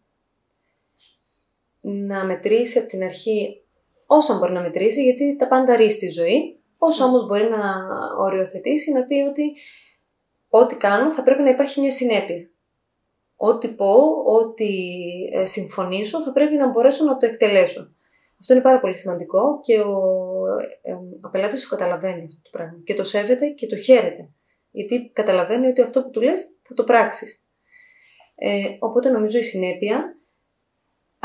Να 1.85 2.25
μετρήσει 2.25 2.77
από 2.77 2.87
την 2.87 3.03
αρχή 3.03 3.63
όσα 4.07 4.37
μπορεί 4.37 4.51
να 4.51 4.61
μετρήσει, 4.61 5.03
γιατί 5.03 5.35
τα 5.35 5.47
πάντα 5.47 5.75
ρί 5.75 5.91
στη 5.91 6.09
ζωή. 6.09 6.57
Όσο 6.77 7.05
όμως 7.05 7.25
μπορεί 7.25 7.49
να 7.49 7.59
οριοθετήσει, 8.19 8.91
να 8.91 9.03
πει 9.03 9.15
ότι 9.15 9.53
ό,τι 10.49 10.75
κάνω 10.75 11.11
θα 11.11 11.23
πρέπει 11.23 11.41
να 11.41 11.49
υπάρχει 11.49 11.79
μια 11.79 11.91
συνέπεια. 11.91 12.49
Ό,τι 13.35 13.67
πω, 13.67 13.93
ό,τι 14.25 14.71
ε, 15.33 15.45
συμφωνήσω, 15.45 16.21
θα 16.21 16.31
πρέπει 16.31 16.55
να 16.55 16.69
μπορέσω 16.69 17.03
να 17.03 17.17
το 17.17 17.25
εκτελέσω. 17.25 17.91
Αυτό 18.39 18.53
είναι 18.53 18.63
πάρα 18.63 18.79
πολύ 18.79 18.97
σημαντικό 18.97 19.59
και 19.63 19.79
ο, 19.79 20.01
ε, 20.83 20.91
ε, 20.91 20.93
ο 21.21 21.29
πελάτης 21.31 21.67
το 21.67 21.75
καταλαβαίνει 21.75 22.23
αυτό 22.23 22.41
το 22.43 22.49
πράγμα. 22.51 22.81
Και 22.83 22.93
το 22.93 23.03
σέβεται 23.03 23.47
και 23.47 23.67
το 23.67 23.77
χαίρεται. 23.77 24.29
Γιατί 24.71 25.11
καταλαβαίνει 25.13 25.67
ότι 25.67 25.81
αυτό 25.81 26.03
που 26.03 26.09
του 26.09 26.21
λες 26.21 26.41
θα 26.67 26.73
το 26.73 26.83
πράξεις. 26.83 27.43
Ε, 28.35 28.63
οπότε 28.79 29.09
νομίζω 29.09 29.37
η 29.37 29.43
συνέπεια, 29.43 30.17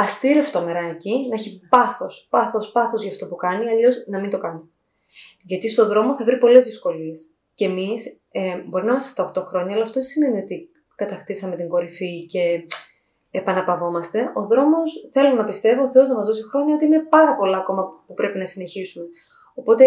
αστήρευτο 0.01 0.61
μεράκι, 0.61 1.27
να 1.29 1.35
έχει 1.35 1.61
πάθος, 1.69 2.27
πάθος, 2.31 2.71
πάθος 2.73 3.03
για 3.03 3.11
αυτό 3.11 3.27
που 3.27 3.37
κάνει, 3.37 3.69
αλλιώς 3.69 4.05
να 4.07 4.21
μην 4.21 4.31
το 4.31 4.39
κάνει. 4.39 4.61
Γιατί 5.43 5.69
στον 5.69 5.89
δρόμο 5.89 6.17
θα 6.17 6.25
βρει 6.25 6.39
πολλές 6.39 6.67
δυσκολίες. 6.67 7.31
Και 7.55 7.65
εμείς 7.65 8.21
ε, 8.31 8.57
μπορεί 8.67 8.85
να 8.85 8.91
είμαστε 8.91 9.11
στα 9.11 9.33
8 9.37 9.43
χρόνια, 9.43 9.75
αλλά 9.75 9.83
αυτό 9.83 10.01
δεν 10.01 10.09
σημαίνει 10.09 10.39
ότι 10.39 10.69
κατακτήσαμε 10.97 11.57
την 11.57 11.69
κορυφή 11.69 12.27
και 12.27 12.67
επαναπαυόμαστε. 13.31 14.33
Ο 14.35 14.47
δρόμος, 14.47 15.09
θέλω 15.13 15.35
να 15.35 15.45
πιστεύω, 15.45 15.83
ο 15.83 15.91
Θεός 15.91 16.09
να 16.09 16.15
μας 16.15 16.27
δώσει 16.27 16.43
χρόνια 16.43 16.75
ότι 16.75 16.85
είναι 16.85 17.07
πάρα 17.09 17.37
πολλά 17.37 17.57
ακόμα 17.57 17.83
που 18.07 18.15
πρέπει 18.15 18.39
να 18.39 18.47
συνεχίσουμε. 18.47 19.07
Οπότε, 19.55 19.85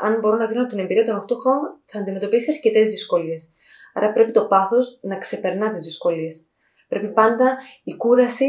αν 0.00 0.18
μπορώ 0.18 0.36
να 0.36 0.46
κρίνω 0.46 0.60
από 0.60 0.70
την 0.70 0.78
εμπειρία 0.78 1.04
των 1.04 1.24
8 1.28 1.36
χρόνων, 1.42 1.80
θα 1.84 1.98
αντιμετωπίσει 1.98 2.50
αρκετές 2.50 2.88
δυσκολίες. 2.88 3.50
Άρα 3.94 4.12
πρέπει 4.12 4.32
το 4.32 4.44
πάθος 4.44 4.98
να 5.02 5.18
ξεπερνά 5.18 5.70
τις 5.70 5.80
δυσκολίες. 5.80 6.46
Πρέπει 6.88 7.08
πάντα 7.08 7.56
η 7.82 7.96
κούραση 7.96 8.46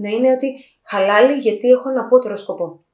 να 0.00 0.08
είναι 0.08 0.32
ότι 0.32 0.54
χαλάλη 0.82 1.38
γιατί 1.38 1.68
έχω 1.68 1.90
ένα 1.90 2.00
απότερο 2.00 2.36
σκοπό. 2.36 2.84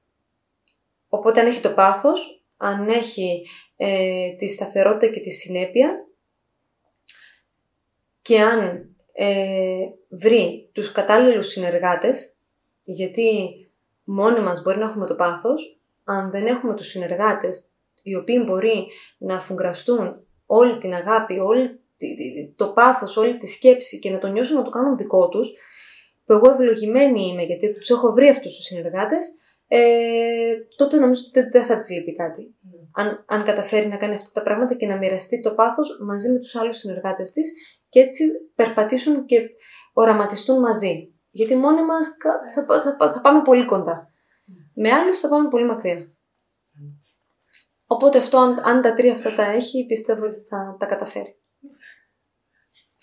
Οπότε 1.09 1.40
αν 1.40 1.47
έχει 1.47 1.61
το 1.61 1.71
πάθος, 1.71 2.45
αν 2.57 2.88
έχει 2.88 3.47
ε, 3.77 4.33
τη 4.38 4.49
σταθερότητα 4.49 5.12
και 5.12 5.21
τη 5.21 5.31
συνέπεια 5.31 6.07
και 8.23 8.40
αν 8.40 8.88
ε, 9.12 9.87
βρει 10.09 10.71
τους 10.73 10.93
κατάλληλους 10.93 11.49
συνεργάτες, 11.49 12.35
γιατί 12.85 13.59
μόνοι 14.05 14.40
μας 14.40 14.62
μπορεί 14.62 14.79
να 14.79 14.85
έχουμε 14.85 15.07
το 15.07 15.14
πάθος, 15.14 15.79
αν 16.05 16.31
δεν 16.31 16.47
έχουμε 16.47 16.75
τους 16.75 16.88
συνεργάτες 16.88 17.69
οι 18.03 18.14
οποίοι 18.14 18.43
μπορεί 18.47 18.87
να 19.19 19.37
αφουγκραστούν 19.37 20.27
όλη 20.47 20.79
την 20.79 20.95
αγάπη, 20.95 21.38
όλη 21.38 21.81
το 22.57 22.69
πάθος, 22.69 23.17
όλη 23.17 23.38
τη 23.38 23.47
σκέψη 23.47 23.99
και 23.99 24.11
να 24.11 24.19
το 24.19 24.27
νιώσουν 24.27 24.57
να 24.57 24.62
το 24.62 24.71
κάνουν 24.71 24.97
δικό 24.97 25.29
τους, 25.29 25.53
που 26.24 26.32
εγώ 26.32 26.50
ευλογημένη 26.50 27.26
είμαι 27.26 27.42
γιατί 27.42 27.74
τους 27.74 27.90
έχω 27.90 28.12
βρει 28.12 28.28
αυτούς 28.28 28.56
τους 28.56 28.64
συνεργάτες, 28.64 29.26
ε, 29.68 30.54
τότε 30.76 30.98
νομίζω 30.98 31.22
ότι 31.28 31.48
δεν 31.48 31.66
θα 31.66 31.76
της 31.76 31.90
λείπει 31.90 32.14
κάτι. 32.14 32.42
Mm. 32.42 32.88
Αν, 32.92 33.24
αν 33.28 33.44
καταφέρει 33.44 33.87
να 33.87 33.96
κάνει 33.96 34.14
αυτά 34.14 34.30
τα 34.32 34.42
πράγματα 34.42 34.74
και 34.74 34.87
να 34.87 34.96
μοιραστεί 34.96 35.40
το 35.40 35.54
πάθος 35.54 35.98
μαζί 36.00 36.32
με 36.32 36.38
τους 36.38 36.54
άλλους 36.54 36.78
συνεργάτες 36.78 37.32
της 37.32 37.52
και 37.88 38.00
έτσι 38.00 38.24
περπατήσουν 38.54 39.24
και 39.24 39.40
οραματιστούν 39.92 40.58
μαζί. 40.58 41.14
Γιατί 41.30 41.56
μόνοι 41.56 41.82
μας 41.84 42.08
θα, 42.54 42.64
θα, 42.66 42.82
θα, 42.98 43.12
θα 43.12 43.20
πάμε 43.20 43.42
πολύ 43.42 43.64
κοντά. 43.64 44.08
Με 44.74 44.92
άλλους 44.92 45.18
θα 45.18 45.28
πάμε 45.28 45.48
πολύ 45.48 45.64
μακριά. 45.64 46.08
Οπότε 47.87 48.18
αυτό, 48.18 48.38
αν, 48.38 48.60
αν 48.62 48.82
τα 48.82 48.94
τρία 48.94 49.12
αυτά 49.12 49.34
τα 49.34 49.42
έχει, 49.42 49.87
πιστεύω 49.87 50.24
ότι 50.24 50.40
θα 50.48 50.76
τα 50.78 50.87
καταφέρει. 50.87 51.37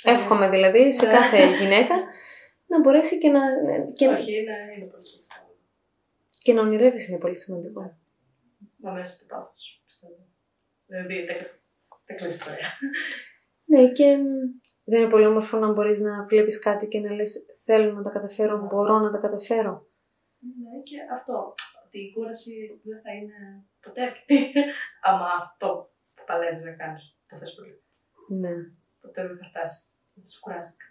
Εύχομαι 0.03 0.49
δηλαδή 0.49 0.93
σε 0.93 1.05
κάθε 1.05 1.57
γυναίκα 1.59 1.95
να 2.71 2.79
μπορέσει 2.79 3.17
και 3.17 3.29
να, 3.29 3.39
και, 3.93 4.07
Όχι, 4.07 4.31
είναι, 4.39 4.55
είναι 4.77 4.85
πολύ 4.85 5.03
σημαντικό. 5.03 5.55
και 6.43 6.53
να 6.53 6.61
ονειρεύεις 6.61 7.07
είναι 7.07 7.17
πολύ 7.17 7.39
σημαντικό. 7.39 7.97
Μα 8.77 8.91
μέσα 8.91 9.13
από 9.13 9.21
το 9.21 9.35
πάθος, 9.35 9.81
πιστεύω. 9.85 10.27
Δηλαδή, 10.85 11.25
τα, 11.25 11.33
τα 12.05 12.13
κλειστρία. 12.13 12.69
Ναι, 13.65 13.91
και 13.91 14.17
μ, 14.17 14.25
δεν 14.83 15.01
είναι 15.01 15.09
πολύ 15.09 15.25
όμορφο 15.25 15.57
να 15.57 15.71
μπορείς 15.71 15.99
να 15.99 16.25
βλέπεις 16.25 16.59
κάτι 16.59 16.87
και 16.87 16.99
να 16.99 17.11
λες 17.13 17.45
θέλω 17.63 17.93
να 17.93 18.01
τα 18.03 18.09
καταφέρω, 18.09 18.67
μπορώ 18.71 18.99
να 18.99 19.11
τα 19.11 19.17
καταφέρω. 19.17 19.85
Ναι, 20.61 20.81
και 20.83 20.97
αυτό. 21.13 21.53
Ότι 21.85 21.99
η 21.99 22.11
κούραση 22.13 22.81
δεν 22.83 23.01
θα 23.01 23.11
είναι 23.13 23.63
ποτέ 23.81 24.01
αρκετή. 24.01 24.51
Άμα 25.07 25.27
αυτό 25.41 25.91
που 26.15 26.23
παλεύεις 26.25 26.63
να 26.63 26.71
κάνεις 26.71 27.15
το 27.27 27.35
θες 27.35 27.53
πολύ. 27.55 27.81
Ναι. 28.41 28.53
Ποτέ 29.01 29.27
δεν 29.27 29.37
θα 29.37 29.45
φτάσεις. 29.45 29.99
Σου 30.27 30.39
κουράστηκα. 30.39 30.85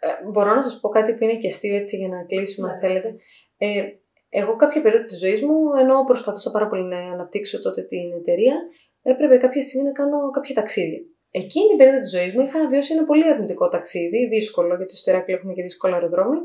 Ε, 0.00 0.30
μπορώ 0.30 0.54
να 0.54 0.62
σας 0.62 0.80
πω 0.80 0.88
κάτι 0.88 1.12
που 1.14 1.24
είναι 1.24 1.36
και 1.36 1.48
αστείο 1.48 1.76
έτσι 1.76 1.96
για 1.96 2.08
να 2.08 2.24
κλείσουμε, 2.24 2.68
αν 2.68 2.74
Ναι. 2.74 2.80
θέλετε. 2.80 3.16
Ε, 3.56 3.82
εγώ 4.28 4.56
κάποια 4.56 4.82
περίοδο 4.82 5.04
της 5.06 5.18
ζωής 5.18 5.42
μου, 5.42 5.56
ενώ 5.80 6.04
προσπαθούσα 6.04 6.50
πάρα 6.50 6.68
πολύ 6.68 6.82
να 6.82 6.98
αναπτύξω 6.98 7.62
τότε 7.62 7.82
την 7.82 8.12
εταιρεία, 8.20 8.56
έπρεπε 9.02 9.36
κάποια 9.36 9.62
στιγμή 9.62 9.84
να 9.86 9.92
κάνω 9.92 10.30
κάποια 10.30 10.54
ταξίδια. 10.54 10.98
Εκείνη 11.30 11.68
την 11.68 11.76
περίοδο 11.76 11.98
της 12.00 12.10
ζωής 12.10 12.34
μου 12.34 12.40
είχα 12.40 12.68
βιώσει 12.68 12.92
ένα 12.94 13.04
πολύ 13.04 13.24
αρνητικό 13.28 13.68
ταξίδι, 13.68 14.26
δύσκολο, 14.28 14.74
γιατί 14.76 14.96
στο 14.96 15.10
Ηράκλειο 15.10 15.36
έχουμε 15.36 15.52
και 15.52 15.62
δύσκολο 15.62 15.94
αεροδρόμιο. 15.94 16.40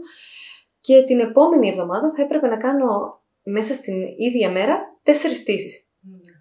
Και 0.79 1.03
την 1.03 1.19
επόμενη 1.19 1.67
εβδομάδα 1.69 2.13
θα 2.15 2.21
έπρεπε 2.21 2.47
να 2.47 2.57
κάνω 2.57 3.21
μέσα 3.43 3.73
στην 3.73 3.95
ίδια 4.17 4.49
μέρα 4.51 4.79
τέσσερις 5.03 5.41
πτήσεις. 5.41 5.87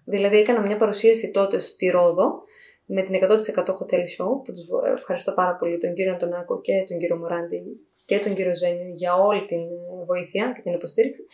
Δηλαδή 0.05 0.37
έκανα 0.37 0.61
μια 0.61 0.77
παρουσίαση 0.77 1.31
τότε 1.31 1.59
στη 1.59 1.87
Ρόδο 1.87 2.43
με 2.85 3.01
την 3.01 3.13
100% 3.15 3.19
Hotel 3.55 4.03
Show 4.15 4.31
που 4.43 4.53
τους 4.53 4.67
βο- 4.67 4.85
ευχαριστώ 4.85 5.31
πάρα 5.31 5.55
πολύ 5.55 5.77
τον 5.77 5.93
κύριο 5.93 6.13
Αντωνάκο 6.13 6.61
και 6.61 6.83
τον 6.87 6.97
κύριο 6.97 7.15
Μωράντη 7.17 7.63
και 8.05 8.19
τον 8.19 8.35
κύριο 8.35 8.55
Ζένιο 8.55 8.93
για 8.95 9.15
όλη 9.15 9.45
την 9.45 9.57
ε, 9.57 10.05
βοήθεια 10.05 10.51
και 10.55 10.61
την 10.61 10.73
υποστήριξη. 10.73 11.25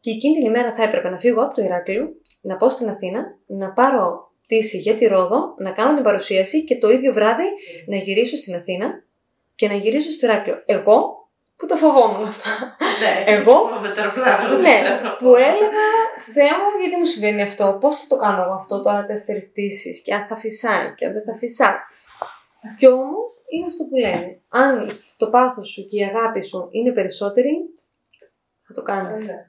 Και 0.00 0.10
εκείνη 0.10 0.34
την 0.34 0.44
ημέρα 0.46 0.74
θα 0.74 0.82
έπρεπε 0.82 1.08
να 1.08 1.18
φύγω 1.18 1.42
από 1.44 1.54
το 1.54 1.62
Ηράκλειο, 1.62 2.08
να 2.40 2.56
πάω 2.56 2.70
στην 2.70 2.88
Αθήνα, 2.88 3.38
να 3.46 3.72
πάρω 3.72 4.32
πτήση 4.42 4.78
για 4.78 4.94
τη 4.94 5.06
Ρόδο, 5.06 5.54
να 5.58 5.72
κάνω 5.72 5.94
την 5.94 6.02
παρουσίαση 6.02 6.64
και 6.64 6.78
το 6.78 6.90
ίδιο 6.90 7.12
βράδυ 7.12 7.44
να 7.86 7.96
γυρίσω 7.96 8.36
στην 8.36 8.54
Αθήνα 8.54 9.04
και 9.54 9.68
να 9.68 9.74
γυρίσω 9.74 10.10
στο 10.10 10.26
Ηράκλειο. 10.26 10.62
Εγώ 10.66 11.23
που 11.56 11.66
τα 11.66 11.76
φοβόμουν 11.76 12.24
αυτά; 12.28 12.76
Ναι, 13.00 13.32
Εγώ; 13.32 13.80
Με 13.82 13.88
το 13.88 14.00
αεροπλάνο. 14.00 14.58
ναι, 14.58 14.76
που 15.18 15.34
έλεγα, 15.36 15.86
Θεέ 16.34 16.50
μου, 16.50 16.80
γιατί 16.80 16.96
μου 16.98 17.04
συμβαίνει 17.04 17.42
αυτό, 17.42 17.78
πώς 17.80 17.98
θα 18.00 18.06
το 18.08 18.16
κάνω 18.22 18.42
εγώ 18.42 18.52
αυτό 18.52 18.82
τώρα 18.82 19.06
τέσσερις 19.06 19.48
πτήσεις 19.50 20.02
και 20.02 20.14
αν 20.14 20.26
θα 20.26 20.36
φυσάει 20.36 20.94
και 20.94 21.06
αν 21.06 21.12
δεν 21.12 21.22
θα 21.22 21.34
φυσάει. 21.36 21.78
Κι 22.78 22.88
όμως 22.88 23.32
είναι 23.48 23.66
αυτό 23.66 23.84
που 23.84 23.96
λένε. 23.96 24.40
Αν 24.48 24.90
το 25.16 25.30
πάθος 25.30 25.68
σου 25.70 25.86
και 25.86 25.98
η 25.98 26.02
αγάπη 26.04 26.44
σου 26.44 26.68
είναι 26.70 26.92
περισσότερη, 26.92 27.50
θα 28.66 28.74
το 28.74 28.82
κάνεις. 28.82 29.26
Ναι. 29.26 29.46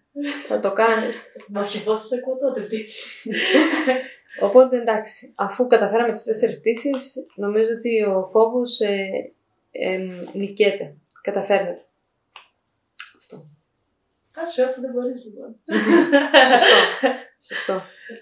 θα 0.48 0.60
το 0.60 0.74
κάνεις. 0.74 1.24
Μα 1.48 1.62
όχι, 1.62 1.84
πώς 1.84 2.08
σε 2.08 2.16
ακούω 2.16 2.38
τότε 2.38 2.62
πτήση. 2.62 3.30
Οπότε 4.42 4.78
εντάξει, 4.78 5.34
αφού 5.36 5.68
καταφέραμε 5.68 6.12
τις 6.12 6.24
τέσσερις 6.24 6.60
πτήσεις, 6.60 7.16
νομίζω 7.36 7.70
ότι 7.78 8.02
ο 8.04 8.30
φόβος 8.32 8.80
ε, 8.80 9.08
ε, 9.72 9.98
νικέται. 10.34 10.96
Καταφέρνεται. 11.22 11.82
Αυτό. 14.38 14.42
Άσε 14.42 14.64
όπου 14.64 14.82
δεν 14.82 14.92
μπορείς 14.92 15.26
λοιπόν. 15.26 15.50
Σωστό. 16.52 16.76
Σωστό. 17.50 17.82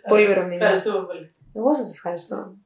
Πολύ 0.10 0.28
ωραίο 0.28 0.43
μήνυμα. 0.43 0.65
Ευχαριστούμε 0.65 1.06
πολύ. 1.06 1.36
Εγώ 1.54 1.73
σας 1.73 1.93
ευχαριστώ. 1.93 2.38